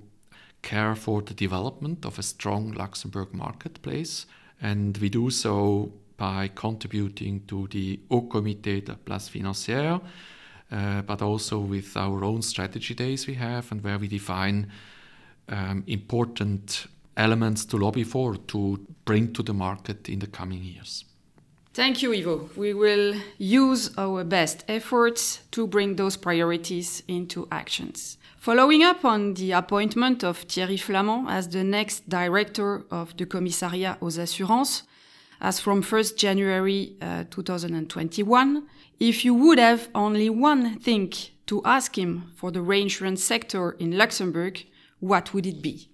care 0.63 0.95
for 0.95 1.21
the 1.21 1.33
development 1.33 2.05
of 2.05 2.17
a 2.17 2.23
strong 2.23 2.71
Luxembourg 2.71 3.33
marketplace. 3.33 4.25
And 4.59 4.97
we 4.97 5.09
do 5.09 5.29
so 5.29 5.91
by 6.17 6.49
contributing 6.55 7.45
to 7.47 7.67
the 7.67 7.99
Haut 8.09 8.27
Comité 8.27 8.83
de 8.83 8.95
Place 8.95 9.29
Financière, 9.29 10.01
uh, 10.71 11.01
but 11.03 11.21
also 11.21 11.59
with 11.59 11.95
our 11.95 12.23
own 12.23 12.41
strategy 12.41 12.95
days 12.95 13.27
we 13.27 13.35
have 13.35 13.71
and 13.71 13.83
where 13.83 13.99
we 13.99 14.07
define 14.07 14.71
um, 15.49 15.83
important 15.85 16.87
elements 17.15 17.65
to 17.65 17.77
lobby 17.77 18.03
for 18.03 18.35
to 18.35 18.79
bring 19.05 19.31
to 19.33 19.43
the 19.43 19.53
market 19.53 20.09
in 20.09 20.19
the 20.19 20.27
coming 20.27 20.63
years. 20.63 21.05
Thank 21.77 22.01
you, 22.01 22.11
Ivo. 22.11 22.49
We 22.55 22.73
will 22.73 23.13
use 23.37 23.91
our 23.99 24.23
best 24.23 24.65
efforts 24.67 25.41
to 25.51 25.67
bring 25.67 25.95
those 25.95 26.17
priorities 26.17 27.03
into 27.07 27.47
actions. 27.51 28.17
Following 28.39 28.81
up 28.81 29.05
on 29.05 29.35
the 29.35 29.51
appointment 29.51 30.23
of 30.23 30.39
Thierry 30.39 30.77
Flamand 30.77 31.29
as 31.29 31.47
the 31.49 31.63
next 31.63 32.09
director 32.09 32.83
of 32.89 33.15
the 33.15 33.27
Commissariat 33.27 33.99
aux 34.01 34.19
Assurances, 34.19 34.87
as 35.39 35.59
from 35.59 35.83
1st 35.83 36.17
January 36.17 36.95
uh, 36.99 37.25
2021, 37.29 38.63
if 38.99 39.23
you 39.23 39.35
would 39.35 39.59
have 39.59 39.87
only 39.93 40.31
one 40.31 40.79
thing 40.79 41.13
to 41.45 41.61
ask 41.63 41.95
him 41.95 42.31
for 42.35 42.49
the 42.49 42.63
reinsurance 42.63 43.23
sector 43.23 43.73
in 43.73 43.95
Luxembourg, 43.95 44.65
what 44.99 45.31
would 45.31 45.45
it 45.45 45.61
be? 45.61 45.87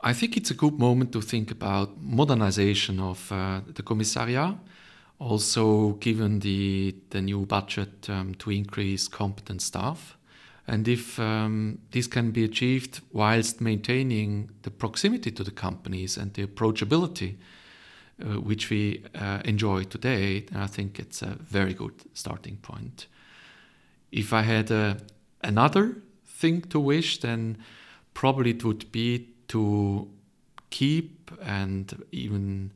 I 0.00 0.12
think 0.12 0.36
it's 0.36 0.52
a 0.52 0.54
good 0.54 0.78
moment 0.78 1.10
to 1.10 1.20
think 1.20 1.50
about 1.50 2.00
modernization 2.00 3.00
of 3.00 3.32
uh, 3.32 3.62
the 3.66 3.82
Commissariat 3.82 4.56
also 5.22 5.92
given 6.00 6.40
the, 6.40 6.94
the 7.10 7.20
new 7.20 7.46
budget 7.46 8.08
um, 8.10 8.34
to 8.34 8.50
increase 8.50 9.08
competent 9.08 9.62
staff. 9.62 10.16
And 10.66 10.86
if 10.88 11.18
um, 11.18 11.78
this 11.90 12.06
can 12.06 12.30
be 12.30 12.44
achieved 12.44 13.00
whilst 13.12 13.60
maintaining 13.60 14.50
the 14.62 14.70
proximity 14.70 15.30
to 15.32 15.44
the 15.44 15.50
companies 15.50 16.16
and 16.16 16.32
the 16.34 16.46
approachability 16.46 17.36
uh, 18.20 18.40
which 18.40 18.70
we 18.70 19.04
uh, 19.14 19.40
enjoy 19.44 19.84
today, 19.84 20.46
I 20.54 20.66
think 20.66 20.98
it's 20.98 21.22
a 21.22 21.36
very 21.40 21.74
good 21.74 21.94
starting 22.14 22.56
point. 22.56 23.06
If 24.10 24.32
I 24.32 24.42
had 24.42 24.70
uh, 24.70 24.94
another 25.42 25.96
thing 26.24 26.62
to 26.62 26.78
wish, 26.78 27.20
then 27.20 27.58
probably 28.14 28.50
it 28.50 28.64
would 28.64 28.92
be 28.92 29.28
to 29.48 30.08
keep 30.70 31.30
and 31.42 32.04
even 32.12 32.72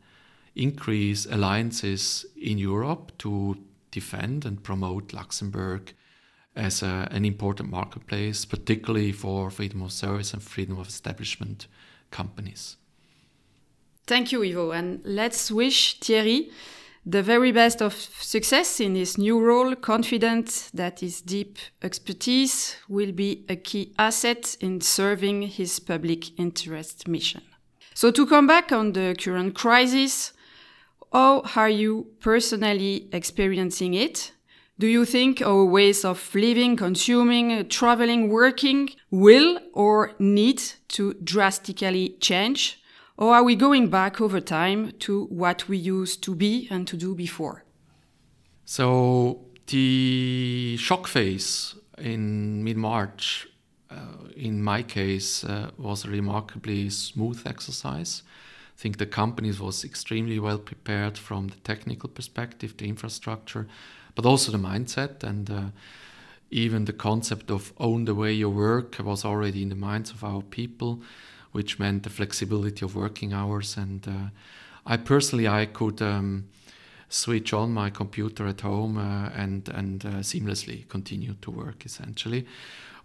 increase 0.57 1.27
alliances 1.27 2.27
in 2.37 2.59
Europe 2.59 3.13
to 3.19 3.57
defend 3.91 4.45
and 4.45 4.63
promote 4.63 5.13
Luxembourg 5.13 5.93
as 6.55 6.83
a, 6.83 7.07
an 7.11 7.25
important 7.25 7.71
marketplace, 7.71 8.45
particularly 8.45 9.13
for 9.13 9.51
freedom 9.51 9.83
of 9.83 9.93
service 9.93 10.33
and 10.33 10.43
freedom 10.43 10.79
of 10.79 10.89
establishment 10.89 11.67
companies. 12.11 12.77
Thank 14.07 14.33
you, 14.33 14.43
Ivo. 14.43 14.71
And 14.73 15.01
let's 15.05 15.51
wish 15.51 15.99
Thierry 16.01 16.51
the 17.05 17.23
very 17.23 17.53
best 17.53 17.81
of 17.81 17.95
success 17.95 18.81
in 18.81 18.97
his 18.97 19.17
new 19.17 19.39
role, 19.39 19.77
confident 19.77 20.71
that 20.75 21.01
his 21.01 21.21
deep 21.21 21.59
expertise 21.81 22.77
will 22.89 23.13
be 23.13 23.45
a 23.49 23.55
key 23.55 23.93
asset 23.97 24.57
in 24.61 24.81
serving 24.81 25.43
his 25.43 25.79
public 25.79 26.37
interest 26.39 27.07
mission. 27.07 27.43
So, 27.95 28.11
to 28.11 28.27
come 28.27 28.49
back 28.49 28.73
on 28.73 28.93
the 28.93 29.15
current 29.19 29.55
crisis, 29.55 30.33
how 31.17 31.43
are 31.57 31.71
you 31.71 32.09
personally 32.21 33.09
experiencing 33.11 33.95
it? 33.95 34.33
Do 34.79 34.87
you 34.87 35.07
think 35.07 35.41
our 35.41 35.65
ways 35.65 36.05
of 36.05 36.35
living, 36.35 36.77
consuming, 36.77 37.67
traveling, 37.69 38.29
working 38.29 38.91
will 39.11 39.59
or 39.73 40.13
need 40.19 40.61
to 40.89 41.15
drastically 41.25 42.17
change? 42.21 42.83
Or 43.17 43.35
are 43.35 43.43
we 43.43 43.57
going 43.57 43.89
back 43.89 44.21
over 44.21 44.41
time 44.41 44.93
to 44.99 45.25
what 45.27 45.67
we 45.69 45.79
used 45.79 46.23
to 46.25 46.35
be 46.35 46.69
and 46.71 46.87
to 46.89 46.99
do 46.99 47.15
before? 47.15 47.65
So, 48.67 49.47
the 49.69 50.77
shock 50.79 51.07
phase 51.07 51.77
in 51.97 52.63
mid 52.63 52.77
March, 52.77 53.49
uh, 53.91 54.29
in 54.37 54.63
my 54.63 54.83
case, 54.83 55.45
uh, 55.45 55.71
was 55.79 56.05
a 56.05 56.11
remarkably 56.11 56.91
smooth 56.91 57.41
exercise. 57.47 58.23
I 58.77 58.79
think 58.79 58.99
the 58.99 59.07
companies 59.07 59.59
was 59.59 59.85
extremely 59.85 60.39
well 60.39 60.59
prepared 60.59 61.17
from 61.17 61.49
the 61.49 61.57
technical 61.57 62.11
perspective, 62.11 62.77
the 62.77 62.89
infrastructure, 62.89 63.67
but 64.15 64.27
also 64.27 64.53
the 64.53 64.59
mindset 64.59 65.25
and 65.25 65.51
uh, 65.51 65.63
even 66.51 66.85
the 66.85 66.93
concept 66.93 67.51
of 67.51 67.73
own 67.79 68.05
the 68.05 68.15
way 68.15 68.33
you 68.33 68.51
work 68.51 68.99
was 68.99 69.25
already 69.25 69.63
in 69.63 69.71
the 69.71 69.75
minds 69.75 70.11
of 70.11 70.23
our 70.23 70.43
people, 70.43 71.01
which 71.53 71.79
meant 71.79 72.03
the 72.03 72.11
flexibility 72.11 72.85
of 72.85 72.95
working 72.95 73.33
hours. 73.33 73.79
And 73.79 74.07
uh, 74.07 74.31
I 74.85 74.99
personally, 74.99 75.49
I 75.49 75.67
could 75.67 76.03
um, 76.03 76.49
switch 77.09 77.55
on 77.55 77.73
my 77.73 77.89
computer 77.89 78.47
at 78.47 78.61
home 78.61 78.99
uh, 78.99 79.31
and 79.35 79.69
and 79.71 80.05
uh, 80.05 80.09
seamlessly 80.23 80.87
continue 80.89 81.35
to 81.41 81.51
work 81.51 81.87
essentially. 81.87 82.47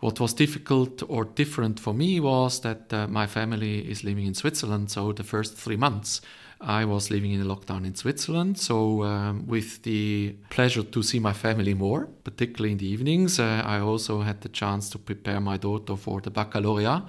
What 0.02 0.20
was 0.20 0.34
difficult 0.34 1.04
or 1.08 1.26
different 1.26 1.80
for 1.80 1.94
me 1.94 2.20
was 2.20 2.60
that 2.62 2.92
uh, 2.92 3.08
my 3.08 3.28
family 3.28 3.88
is 3.90 4.04
living 4.04 4.26
in 4.26 4.34
Switzerland, 4.34 4.90
so 4.90 5.12
the 5.12 5.24
first 5.24 5.56
three 5.56 5.78
months 5.78 6.22
I 6.60 6.86
was 6.86 7.12
living 7.12 7.32
in 7.32 7.42
a 7.42 7.46
lockdown 7.46 7.86
in 7.86 7.94
Switzerland. 7.94 8.58
So, 8.58 9.04
um, 9.04 9.46
with 9.48 9.84
the 9.84 10.36
pleasure 10.50 10.84
to 10.84 11.04
see 11.04 11.20
my 11.20 11.34
family 11.34 11.76
more, 11.76 12.08
particularly 12.24 12.72
in 12.72 12.78
the 12.80 12.88
evenings, 12.88 13.40
uh, 13.40 13.62
I 13.66 13.80
also 13.80 14.22
had 14.22 14.42
the 14.42 14.50
chance 14.50 14.90
to 14.92 14.98
prepare 14.98 15.40
my 15.40 15.58
daughter 15.58 15.96
for 15.96 16.20
the 16.20 16.32
baccalaureate 16.32 17.04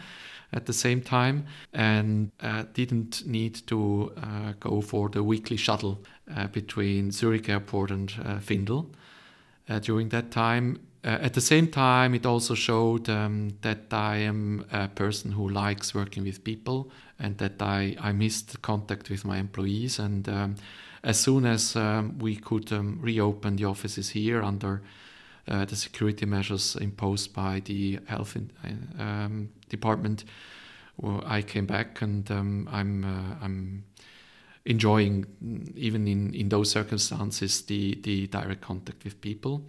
at 0.53 0.67
the 0.67 0.73
same 0.75 1.01
time 1.01 1.47
and 1.73 2.31
uh, 2.41 2.65
didn't 2.75 3.27
need 3.27 3.67
to 3.69 4.13
uh, 4.17 4.53
go 4.61 4.83
for 4.83 5.09
the 5.09 5.23
weekly 5.23 5.57
shuttle 5.57 6.03
uh, 6.37 6.47
between 6.49 7.11
Zurich 7.11 7.49
Airport 7.49 7.91
and 7.91 8.13
uh, 8.23 8.39
Findel 8.39 8.91
uh, 9.69 9.79
during 9.79 10.11
that 10.11 10.31
time. 10.31 10.79
Uh, 11.05 11.19
at 11.21 11.35
the 11.35 11.41
same 11.41 11.67
time, 11.67 12.15
it 12.15 12.25
also 12.25 12.55
showed 12.55 13.09
um, 13.09 13.51
that 13.63 13.93
I 13.93 14.19
am 14.19 14.65
a 14.71 14.87
person 14.87 15.33
who 15.33 15.49
likes 15.49 15.95
working 15.95 16.23
with 16.23 16.45
people 16.45 16.93
and 17.19 17.37
that 17.39 17.61
I, 17.61 17.97
I 18.01 18.13
missed 18.13 18.63
contact 18.63 19.11
with 19.11 19.25
my 19.25 19.39
employees. 19.39 19.99
And 19.99 20.29
um, 20.29 20.55
as 21.03 21.19
soon 21.19 21.45
as 21.45 21.75
um, 21.75 22.19
we 22.21 22.37
could 22.37 22.73
um, 22.73 23.01
reopen 23.03 23.57
the 23.57 23.65
offices 23.65 24.11
here 24.11 24.45
under 24.45 24.83
uh, 25.49 25.65
the 25.65 25.75
security 25.75 26.25
measures 26.25 26.77
imposed 26.77 27.35
by 27.35 27.61
the 27.65 27.99
health 28.07 28.37
in, 28.37 28.53
um, 29.01 29.49
department, 29.69 30.25
well, 30.99 31.21
I 31.27 31.43
came 31.43 31.67
back 31.67 32.01
and 32.01 32.31
um, 32.31 32.69
I'm, 32.71 33.05
uh, 33.05 33.45
I'm 33.45 33.83
enjoying, 34.67 35.27
even 35.75 36.07
in, 36.07 36.33
in 36.33 36.49
those 36.49 36.71
circumstances, 36.71 37.63
the, 37.63 37.99
the 38.03 38.29
direct 38.29 38.61
contact 38.61 39.03
with 39.03 39.21
people 39.21 39.65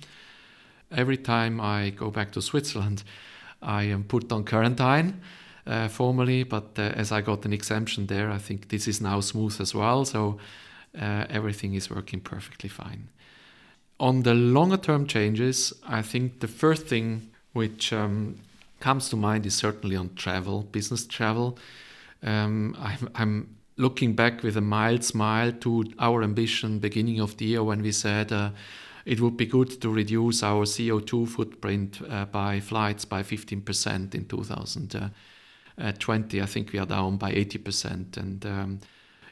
every 0.94 1.18
time 1.18 1.60
I 1.60 1.90
go 1.92 2.12
back 2.12 2.32
to 2.34 2.42
Switzerland, 2.42 3.04
I 3.62 3.84
am 3.84 4.04
put 4.04 4.32
on 4.32 4.44
quarantine 4.44 5.22
uh, 5.66 5.88
formally, 5.88 6.44
but 6.44 6.78
uh, 6.78 6.82
as 6.82 7.12
I 7.12 7.22
got 7.22 7.46
an 7.46 7.54
exemption 7.54 8.08
there, 8.08 8.30
I 8.30 8.38
think 8.38 8.70
this 8.70 8.88
is 8.88 9.02
now 9.02 9.22
smooth 9.22 9.60
as 9.62 9.74
well. 9.74 10.06
So 10.06 10.38
uh, 11.00 11.26
everything 11.30 11.74
is 11.74 11.90
working 11.90 12.20
perfectly 12.20 12.70
fine. 12.70 13.10
On 14.00 14.24
the 14.24 14.34
longer 14.34 14.78
term 14.78 15.08
changes, 15.08 15.74
I 15.88 16.02
think 16.02 16.40
the 16.40 16.48
first 16.48 16.88
thing 16.88 17.30
which 17.54 17.94
um, 17.94 18.40
comes 18.80 19.10
to 19.10 19.16
mind 19.16 19.46
is 19.46 19.56
certainly 19.56 19.96
on 19.96 20.14
travel, 20.16 20.64
business 20.64 21.06
travel. 21.06 21.58
Um, 22.22 22.76
I'm, 22.80 23.10
I'm, 23.16 23.56
looking 23.76 24.14
back 24.14 24.44
with 24.44 24.56
a 24.56 24.62
mild 24.62 25.04
smile 25.04 25.52
to 25.52 25.84
our 25.98 26.22
ambition 26.22 26.78
beginning 26.78 27.20
of 27.20 27.36
the 27.38 27.46
year 27.46 27.64
when 27.64 27.82
we 27.82 27.92
said 27.92 28.32
uh, 28.32 28.52
it 29.06 29.20
would 29.20 29.38
be 29.38 29.46
good 29.46 29.82
to 29.82 29.90
reduce 29.90 30.44
our 30.44 30.66
CO2 30.66 31.28
footprint 31.28 32.02
uh, 32.10 32.26
by 32.26 32.60
flights 32.60 33.06
by 33.06 33.22
15% 33.22 34.16
in 34.16 34.26
2020. 34.26 36.42
I 36.42 36.46
think 36.46 36.72
we 36.72 36.80
are 36.80 36.86
down 36.86 37.18
by 37.18 37.34
80%. 37.34 38.18
And 38.18 38.46
um, 38.46 38.80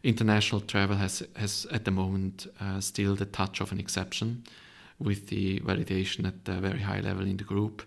international 0.03 0.62
travel 0.62 0.97
has, 0.97 1.23
has 1.36 1.65
at 1.71 1.86
the 1.86 1.91
moment 1.91 2.47
uh, 2.60 2.81
still 2.81 3.15
the 3.15 3.25
touch 3.25 3.62
of 3.62 3.71
an 3.71 3.79
exception 3.79 4.43
with 4.99 5.27
the 5.27 5.60
validation 5.62 6.27
at 6.27 6.47
a 6.47 6.60
very 6.60 6.79
high 6.79 6.99
level 6.99 7.25
in 7.25 7.38
the 7.38 7.43
group. 7.43 7.84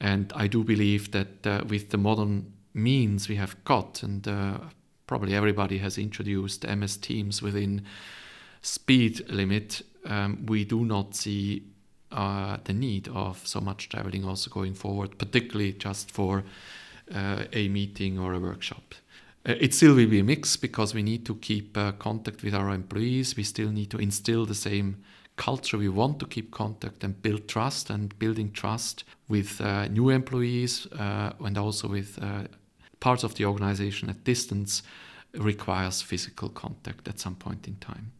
And 0.00 0.32
I 0.36 0.46
do 0.46 0.62
believe 0.62 1.10
that 1.12 1.46
uh, 1.46 1.64
with 1.66 1.90
the 1.90 1.98
modern 1.98 2.52
means 2.74 3.28
we 3.28 3.36
have 3.36 3.62
got, 3.64 4.02
and 4.02 4.28
uh, 4.28 4.58
probably 5.06 5.34
everybody 5.34 5.78
has 5.78 5.98
introduced 5.98 6.66
MS 6.66 6.98
Teams 6.98 7.42
within 7.42 7.84
speed 8.62 9.28
limit, 9.30 9.82
um, 10.04 10.46
we 10.46 10.64
do 10.64 10.84
not 10.84 11.14
see 11.14 11.62
uh, 12.10 12.56
the 12.64 12.72
need 12.72 13.08
of 13.08 13.46
so 13.46 13.60
much 13.60 13.88
traveling 13.88 14.24
also 14.24 14.50
going 14.50 14.74
forward, 14.74 15.18
particularly 15.18 15.72
just 15.72 16.10
for 16.10 16.44
uh, 17.14 17.44
a 17.52 17.68
meeting 17.68 18.18
or 18.18 18.32
a 18.32 18.40
workshop. 18.40 18.94
Uh, 19.46 19.54
it 19.60 19.74
still 19.74 19.94
will 19.94 20.08
be 20.08 20.18
a 20.18 20.24
mix 20.24 20.56
because 20.56 20.94
we 20.94 21.02
need 21.02 21.26
to 21.26 21.34
keep 21.36 21.76
uh, 21.76 21.92
contact 21.92 22.42
with 22.42 22.54
our 22.54 22.70
employees. 22.70 23.36
We 23.36 23.44
still 23.44 23.70
need 23.70 23.90
to 23.90 23.98
instill 23.98 24.46
the 24.46 24.54
same 24.54 25.04
culture. 25.36 25.78
We 25.78 25.88
want 25.88 26.18
to 26.20 26.26
keep 26.26 26.50
contact 26.50 27.04
and 27.04 27.20
build 27.22 27.46
trust, 27.46 27.90
and 27.90 28.18
building 28.18 28.52
trust 28.52 29.04
with 29.28 29.60
uh, 29.60 29.86
new 29.88 30.08
employees 30.08 30.86
and 30.98 31.58
also 31.58 31.88
with 31.88 32.18
parts 33.00 33.22
of 33.22 33.34
the 33.34 33.44
organization 33.44 34.10
at 34.10 34.24
distance 34.24 34.82
requires 35.34 36.02
physical 36.02 36.48
contact 36.48 37.06
at 37.06 37.20
some 37.20 37.36
point 37.36 37.68
in 37.68 37.76
time. 37.76 38.12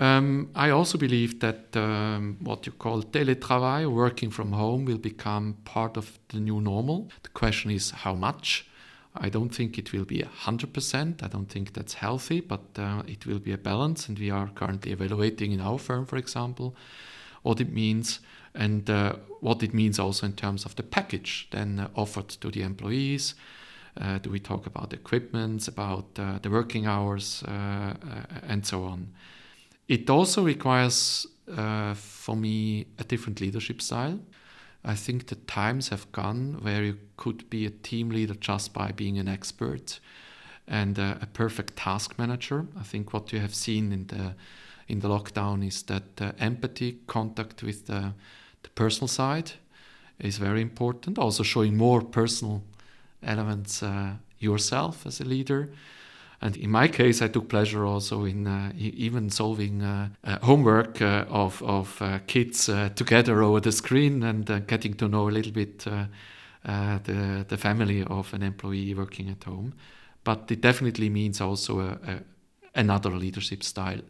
Um, 0.00 0.50
I 0.54 0.70
also 0.70 0.98
believe 0.98 1.38
that 1.40 1.76
um, 1.76 2.36
what 2.40 2.66
you 2.66 2.72
call 2.72 3.02
teletravail, 3.02 3.92
working 3.92 4.30
from 4.30 4.52
home, 4.52 4.84
will 4.84 4.98
become 4.98 5.56
part 5.64 5.96
of 5.96 6.18
the 6.28 6.40
new 6.40 6.60
normal. 6.60 7.08
The 7.22 7.28
question 7.28 7.70
is 7.70 7.90
how 7.90 8.14
much. 8.14 8.66
I 9.16 9.28
don't 9.28 9.50
think 9.50 9.78
it 9.78 9.92
will 9.92 10.04
be 10.04 10.22
100%. 10.22 11.22
I 11.22 11.28
don't 11.28 11.48
think 11.48 11.72
that's 11.72 11.94
healthy, 11.94 12.40
but 12.40 12.62
uh, 12.76 13.02
it 13.06 13.26
will 13.26 13.38
be 13.38 13.52
a 13.52 13.58
balance. 13.58 14.08
And 14.08 14.18
we 14.18 14.30
are 14.30 14.48
currently 14.48 14.90
evaluating 14.90 15.52
in 15.52 15.60
our 15.60 15.78
firm, 15.78 16.06
for 16.06 16.16
example, 16.16 16.74
what 17.42 17.60
it 17.60 17.72
means 17.72 18.18
and 18.54 18.88
uh, 18.88 19.14
what 19.40 19.62
it 19.62 19.74
means 19.74 19.98
also 19.98 20.26
in 20.26 20.32
terms 20.32 20.64
of 20.64 20.76
the 20.76 20.82
package 20.82 21.48
then 21.50 21.80
uh, 21.80 21.88
offered 21.96 22.28
to 22.28 22.50
the 22.50 22.62
employees. 22.62 23.34
Uh, 24.00 24.18
do 24.18 24.30
we 24.30 24.40
talk 24.40 24.66
about 24.66 24.92
equipment, 24.92 25.68
about 25.68 26.06
uh, 26.18 26.38
the 26.42 26.50
working 26.50 26.86
hours, 26.86 27.44
uh, 27.44 27.94
and 28.48 28.66
so 28.66 28.82
on? 28.84 29.08
It 29.88 30.08
also 30.08 30.42
requires, 30.42 31.26
for 31.94 32.36
me, 32.36 32.86
a 32.98 33.04
different 33.04 33.40
leadership 33.40 33.82
style. 33.82 34.18
I 34.84 34.94
think 34.94 35.26
the 35.26 35.36
times 35.36 35.88
have 35.88 36.10
gone 36.12 36.58
where 36.62 36.82
you 36.82 36.98
could 37.16 37.48
be 37.48 37.66
a 37.66 37.70
team 37.70 38.10
leader 38.10 38.34
just 38.34 38.74
by 38.74 38.92
being 38.92 39.18
an 39.18 39.28
expert 39.28 40.00
and 40.66 40.98
uh, 40.98 41.16
a 41.20 41.26
perfect 41.26 41.76
task 41.76 42.18
manager. 42.18 42.66
I 42.78 42.82
think 42.82 43.12
what 43.12 43.32
you 43.32 43.40
have 43.40 43.54
seen 43.54 43.92
in 43.92 44.06
the 44.06 44.34
in 44.86 45.00
the 45.00 45.08
lockdown 45.08 45.66
is 45.66 45.82
that 45.84 46.20
uh, 46.20 46.32
empathy, 46.38 46.98
contact 47.06 47.62
with 47.62 47.86
the, 47.86 48.12
the 48.62 48.68
personal 48.74 49.08
side, 49.08 49.52
is 50.18 50.36
very 50.36 50.60
important. 50.60 51.18
Also 51.18 51.42
showing 51.42 51.76
more 51.76 52.02
personal 52.02 52.62
elements 53.22 53.82
uh, 53.82 54.12
yourself 54.38 55.06
as 55.06 55.20
a 55.20 55.24
leader. 55.24 55.72
And 56.44 56.58
in 56.58 56.70
my 56.70 56.88
case, 56.88 57.22
I 57.22 57.28
took 57.28 57.48
pleasure 57.48 57.86
also 57.86 58.26
in 58.26 58.46
uh, 58.46 58.70
even 58.76 59.30
solving 59.30 59.80
uh, 59.80 60.10
uh, 60.24 60.38
homework 60.42 61.00
uh, 61.00 61.24
of, 61.30 61.62
of 61.62 62.02
uh, 62.02 62.18
kids 62.26 62.68
uh, 62.68 62.90
together 62.94 63.42
over 63.42 63.60
the 63.60 63.72
screen 63.72 64.22
and 64.22 64.44
getting 64.66 64.92
to 64.94 65.08
know 65.08 65.26
a 65.26 65.32
little 65.32 65.52
bit 65.52 65.86
the, 66.64 67.46
the 67.48 67.56
family 67.56 68.04
of 68.04 68.34
an 68.34 68.42
employee 68.42 68.92
working 68.92 69.30
at 69.30 69.42
home. 69.44 69.72
But 70.22 70.50
it 70.50 70.60
definitely 70.60 71.08
means 71.08 71.40
also 71.40 71.80
a, 71.80 71.98
a, 72.06 72.20
another 72.74 73.12
leadership 73.12 73.62
style 73.62 74.02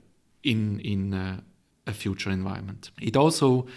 in, 0.42 0.80
in 0.80 1.40
a 1.86 1.92
future 1.92 2.30
environment. 2.30 2.90
It 3.00 3.16
also 3.16 3.68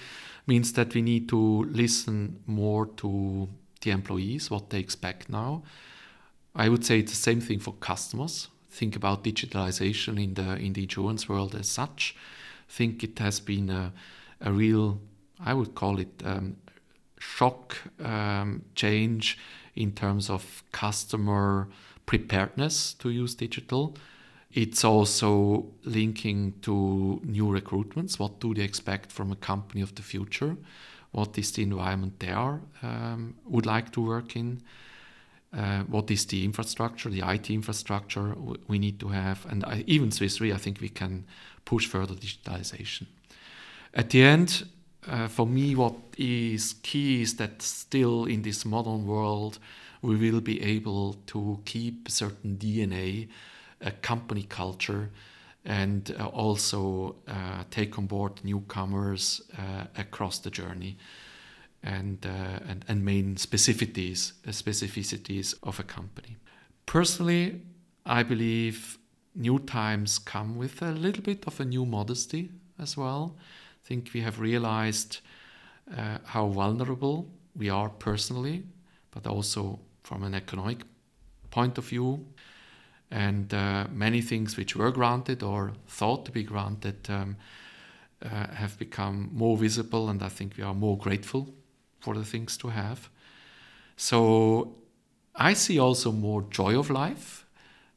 means 0.47 0.73
that 0.73 0.95
we 0.95 1.03
need 1.03 1.29
to 1.29 1.65
listen 1.65 2.39
more 2.47 2.87
to 2.87 3.49
the 3.81 3.91
employees, 3.91 4.49
what 4.49 4.71
they 4.71 4.79
expect 4.79 5.29
now 5.29 5.61
I 6.57 6.69
would 6.69 6.83
say 6.83 6.99
it's 6.99 7.11
the 7.11 7.17
same 7.17 7.39
thing 7.39 7.59
for 7.59 7.73
customers. 7.73 8.49
Think 8.71 8.95
about 8.95 9.23
digitalization 9.23 10.21
in 10.21 10.33
the 10.33 10.55
in 10.57 10.73
the 10.73 10.83
insurance 10.83 11.29
world 11.29 11.55
as 11.55 11.69
such. 11.69 12.15
Think 12.67 13.03
it 13.03 13.19
has 13.19 13.39
been 13.39 13.69
a, 13.69 13.93
a 14.41 14.51
real, 14.51 14.99
I 15.39 15.53
would 15.53 15.73
call 15.73 15.99
it 15.99 16.21
um, 16.25 16.57
shock 17.19 17.77
um, 18.03 18.63
change 18.75 19.37
in 19.75 19.91
terms 19.91 20.29
of 20.29 20.63
customer 20.71 21.69
preparedness 22.05 22.93
to 22.95 23.09
use 23.09 23.35
digital. 23.35 23.95
It's 24.51 24.83
also 24.83 25.67
linking 25.83 26.53
to 26.61 27.21
new 27.23 27.45
recruitments. 27.45 28.19
What 28.19 28.39
do 28.39 28.53
they 28.53 28.63
expect 28.63 29.11
from 29.11 29.31
a 29.31 29.35
company 29.35 29.81
of 29.81 29.93
the 29.93 30.01
future? 30.01 30.57
What 31.11 31.37
is 31.37 31.51
the 31.51 31.63
environment 31.63 32.19
they 32.19 32.31
are 32.31 32.61
um, 32.81 33.35
would 33.45 33.65
like 33.65 33.91
to 33.91 34.01
work 34.01 34.35
in? 34.35 34.61
Uh, 35.53 35.83
what 35.83 36.11
is 36.11 36.25
the 36.25 36.43
infrastructure, 36.43 37.09
the 37.09 37.23
IT 37.25 37.49
infrastructure 37.49 38.35
we 38.67 38.79
need 38.79 38.99
to 38.99 39.09
have, 39.09 39.45
and 39.49 39.63
I, 39.65 39.83
even 39.87 40.11
Swiss 40.11 40.41
Re, 40.41 40.51
I 40.51 40.57
think 40.57 40.81
we 40.81 40.89
can 40.89 41.25
push 41.65 41.87
further 41.87 42.13
digitalization. 42.13 43.07
At 43.93 44.09
the 44.09 44.23
end, 44.23 44.67
uh, 45.07 45.27
for 45.27 45.47
me, 45.47 45.73
what 45.75 45.95
is 46.17 46.75
key 46.83 47.21
is 47.21 47.37
that 47.37 47.61
still 47.61 48.25
in 48.25 48.41
this 48.41 48.65
modern 48.65 49.07
world, 49.07 49.59
we 50.01 50.15
will 50.15 50.41
be 50.41 50.61
able 50.61 51.13
to 51.27 51.59
keep 51.65 52.09
certain 52.09 52.57
DNA, 52.57 53.29
a 53.81 53.91
company 53.91 54.43
culture, 54.43 55.09
and 55.65 56.15
uh, 56.19 56.25
also 56.27 57.15
uh, 57.27 57.63
take 57.71 57.97
on 57.97 58.05
board 58.05 58.33
newcomers 58.43 59.41
uh, 59.57 59.85
across 59.97 60.39
the 60.39 60.49
journey 60.49 60.97
and, 61.83 62.25
uh, 62.25 62.59
and, 62.67 62.83
and 62.87 63.03
main 63.03 63.35
specificities, 63.35 64.33
uh, 64.45 64.51
specificities 64.51 65.53
of 65.63 65.79
a 65.79 65.83
company. 65.83 66.37
Personally, 66.85 67.61
I 68.05 68.23
believe 68.23 68.97
new 69.35 69.59
times 69.59 70.19
come 70.19 70.57
with 70.57 70.81
a 70.81 70.91
little 70.91 71.23
bit 71.23 71.45
of 71.45 71.59
a 71.59 71.65
new 71.65 71.85
modesty 71.85 72.49
as 72.79 72.97
well. 72.97 73.35
I 73.37 73.87
think 73.87 74.11
we 74.13 74.21
have 74.21 74.39
realized 74.39 75.19
uh, 75.95 76.17
how 76.25 76.47
vulnerable 76.47 77.27
we 77.55 77.69
are 77.69 77.89
personally, 77.89 78.63
but 79.11 79.27
also 79.27 79.79
from 80.03 80.23
an 80.23 80.33
economic 80.33 80.79
point 81.51 81.77
of 81.77 81.85
view. 81.85 82.25
And 83.09 83.53
uh, 83.53 83.87
many 83.91 84.21
things 84.21 84.57
which 84.57 84.75
were 84.75 84.91
granted 84.91 85.43
or 85.43 85.71
thought 85.87 86.25
to 86.25 86.31
be 86.31 86.43
granted 86.43 87.09
um, 87.09 87.37
uh, 88.21 88.47
have 88.47 88.77
become 88.77 89.29
more 89.31 89.55
visible, 89.55 90.09
and 90.09 90.21
I 90.21 90.29
think 90.29 90.55
we 90.57 90.63
are 90.63 90.73
more 90.73 90.97
grateful 90.97 91.53
for 91.99 92.15
the 92.15 92.25
things 92.25 92.57
to 92.57 92.69
have. 92.69 93.09
So 93.95 94.75
I 95.35 95.53
see 95.53 95.79
also 95.79 96.11
more 96.11 96.45
joy 96.49 96.77
of 96.77 96.89
life 96.89 97.45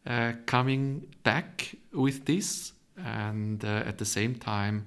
uh, 0.07 0.33
coming 0.47 1.07
back 1.23 1.75
with 1.93 2.25
this, 2.25 2.73
and 2.97 3.65
uh, 3.65 3.83
at 3.87 3.99
the 3.99 4.05
same 4.05 4.35
time, 4.35 4.87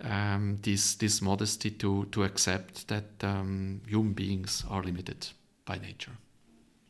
um, 0.00 0.58
this 0.62 0.94
this 0.94 1.20
modesty 1.22 1.70
to 1.70 2.06
to 2.06 2.24
accept 2.24 2.88
that 2.88 3.04
um, 3.22 3.80
human 3.86 4.12
beings 4.12 4.64
are 4.68 4.82
limited 4.82 5.28
by 5.64 5.78
nature. 5.78 6.12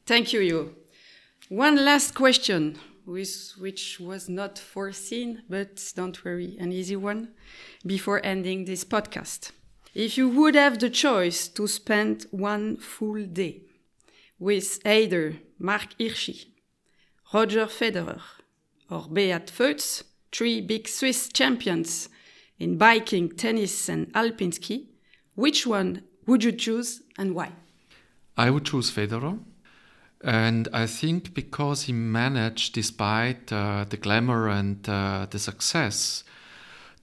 Thank 0.07 0.33
you, 0.33 0.40
you. 0.40 0.75
One 1.49 1.85
last 1.85 2.14
question, 2.14 2.79
with, 3.07 3.55
which 3.59 4.01
was 4.01 4.29
not 4.29 4.59
foreseen, 4.59 5.42
but 5.49 5.92
don't 5.95 6.25
worry, 6.25 6.57
an 6.59 6.73
easy 6.73 6.97
one, 6.97 7.29
before 7.85 8.21
ending 8.25 8.64
this 8.64 8.85
podcast. 8.85 9.53
If 9.94 10.16
you 10.16 10.28
would 10.31 10.55
have 10.55 10.78
the 10.78 10.88
choice 10.88 11.48
to 11.48 11.66
spend 11.66 12.26
one 12.31 12.78
full 12.78 13.26
day 13.26 13.61
with 14.38 14.81
either 14.87 15.37
Marc 15.59 15.98
Hirschi, 15.98 16.46
Roger 17.35 17.66
Federer, 17.66 18.22
or 18.90 19.07
Beat 19.12 19.50
Feuz, 19.50 20.02
three 20.33 20.62
big 20.62 20.88
Swiss 20.88 21.28
champions 21.28 22.09
in 22.59 22.78
biking, 22.78 23.37
tennis, 23.37 23.90
and 23.90 24.11
alpine 24.14 24.52
ski, 24.52 24.88
which 25.35 25.66
one 25.66 26.02
would 26.26 26.42
you 26.42 26.52
choose 26.52 27.02
and 27.18 27.35
why? 27.35 27.52
I 28.37 28.48
would 28.48 28.64
choose 28.64 28.90
Federer. 28.90 29.40
And 30.24 30.68
I 30.72 30.87
think 30.87 31.35
because 31.35 31.83
he 31.83 31.92
managed, 31.92 32.74
despite 32.74 33.52
uh, 33.52 33.85
the 33.88 33.96
glamour 33.98 34.48
and 34.48 34.88
uh, 34.88 35.26
the 35.28 35.38
success, 35.38 36.24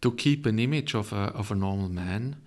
to 0.01 0.11
keep 0.11 0.47
an 0.47 0.57
image 0.57 0.95
of 0.95 1.13
a, 1.13 1.31
of 1.35 1.51
a 1.51 1.55
normal 1.55 1.89
man 1.89 2.37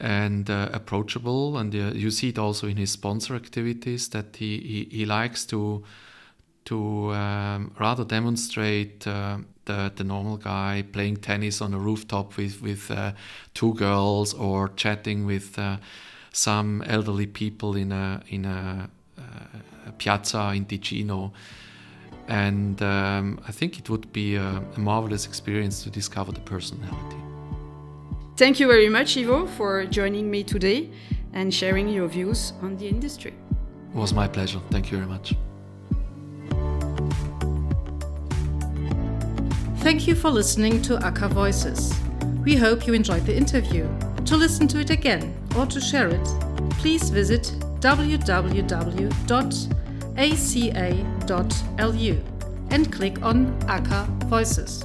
and 0.00 0.50
uh, 0.50 0.68
approachable. 0.72 1.56
And 1.58 1.74
uh, 1.74 1.92
you 1.94 2.10
see 2.10 2.28
it 2.28 2.38
also 2.38 2.66
in 2.66 2.76
his 2.76 2.90
sponsor 2.90 3.34
activities 3.34 4.08
that 4.10 4.36
he, 4.36 4.58
he, 4.58 4.98
he 4.98 5.06
likes 5.06 5.46
to 5.46 5.84
to 6.66 7.14
um, 7.14 7.72
rather 7.78 8.04
demonstrate 8.04 9.06
uh, 9.06 9.38
the, 9.66 9.92
the 9.94 10.04
normal 10.04 10.36
guy 10.36 10.84
playing 10.92 11.16
tennis 11.16 11.60
on 11.60 11.72
a 11.72 11.78
rooftop 11.78 12.36
with, 12.36 12.60
with 12.60 12.90
uh, 12.90 13.12
two 13.54 13.72
girls 13.74 14.34
or 14.34 14.68
chatting 14.70 15.24
with 15.24 15.58
uh, 15.58 15.76
some 16.32 16.82
elderly 16.86 17.26
people 17.26 17.76
in 17.76 17.92
a, 17.92 18.20
in 18.28 18.44
a, 18.44 18.90
uh, 19.16 19.22
a 19.86 19.92
piazza 19.92 20.52
in 20.54 20.66
Ticino. 20.66 21.32
And 22.28 22.82
um, 22.82 23.40
I 23.46 23.52
think 23.52 23.78
it 23.78 23.88
would 23.88 24.12
be 24.12 24.34
a, 24.34 24.60
a 24.76 24.80
marvelous 24.80 25.26
experience 25.26 25.84
to 25.84 25.90
discover 25.90 26.32
the 26.32 26.40
personality. 26.40 27.25
Thank 28.36 28.60
you 28.60 28.66
very 28.66 28.90
much, 28.90 29.16
Ivo, 29.16 29.46
for 29.46 29.86
joining 29.86 30.30
me 30.30 30.44
today 30.44 30.90
and 31.32 31.52
sharing 31.52 31.88
your 31.88 32.06
views 32.06 32.52
on 32.60 32.76
the 32.76 32.86
industry. 32.86 33.32
It 33.94 33.96
was 33.96 34.12
my 34.12 34.28
pleasure. 34.28 34.60
Thank 34.70 34.92
you 34.92 34.98
very 34.98 35.08
much. 35.08 35.34
Thank 39.78 40.06
you 40.06 40.14
for 40.14 40.28
listening 40.28 40.82
to 40.82 40.98
ACCA 40.98 41.30
Voices. 41.30 41.98
We 42.44 42.56
hope 42.56 42.86
you 42.86 42.92
enjoyed 42.92 43.24
the 43.24 43.34
interview. 43.34 43.88
To 44.26 44.36
listen 44.36 44.68
to 44.68 44.80
it 44.80 44.90
again 44.90 45.34
or 45.56 45.64
to 45.64 45.80
share 45.80 46.08
it, 46.08 46.26
please 46.72 47.08
visit 47.08 47.54
www.aca.lu 47.80 48.22
and 52.68 52.92
click 52.92 53.22
on 53.22 53.64
ACA 53.66 54.06
Voices. 54.26 54.84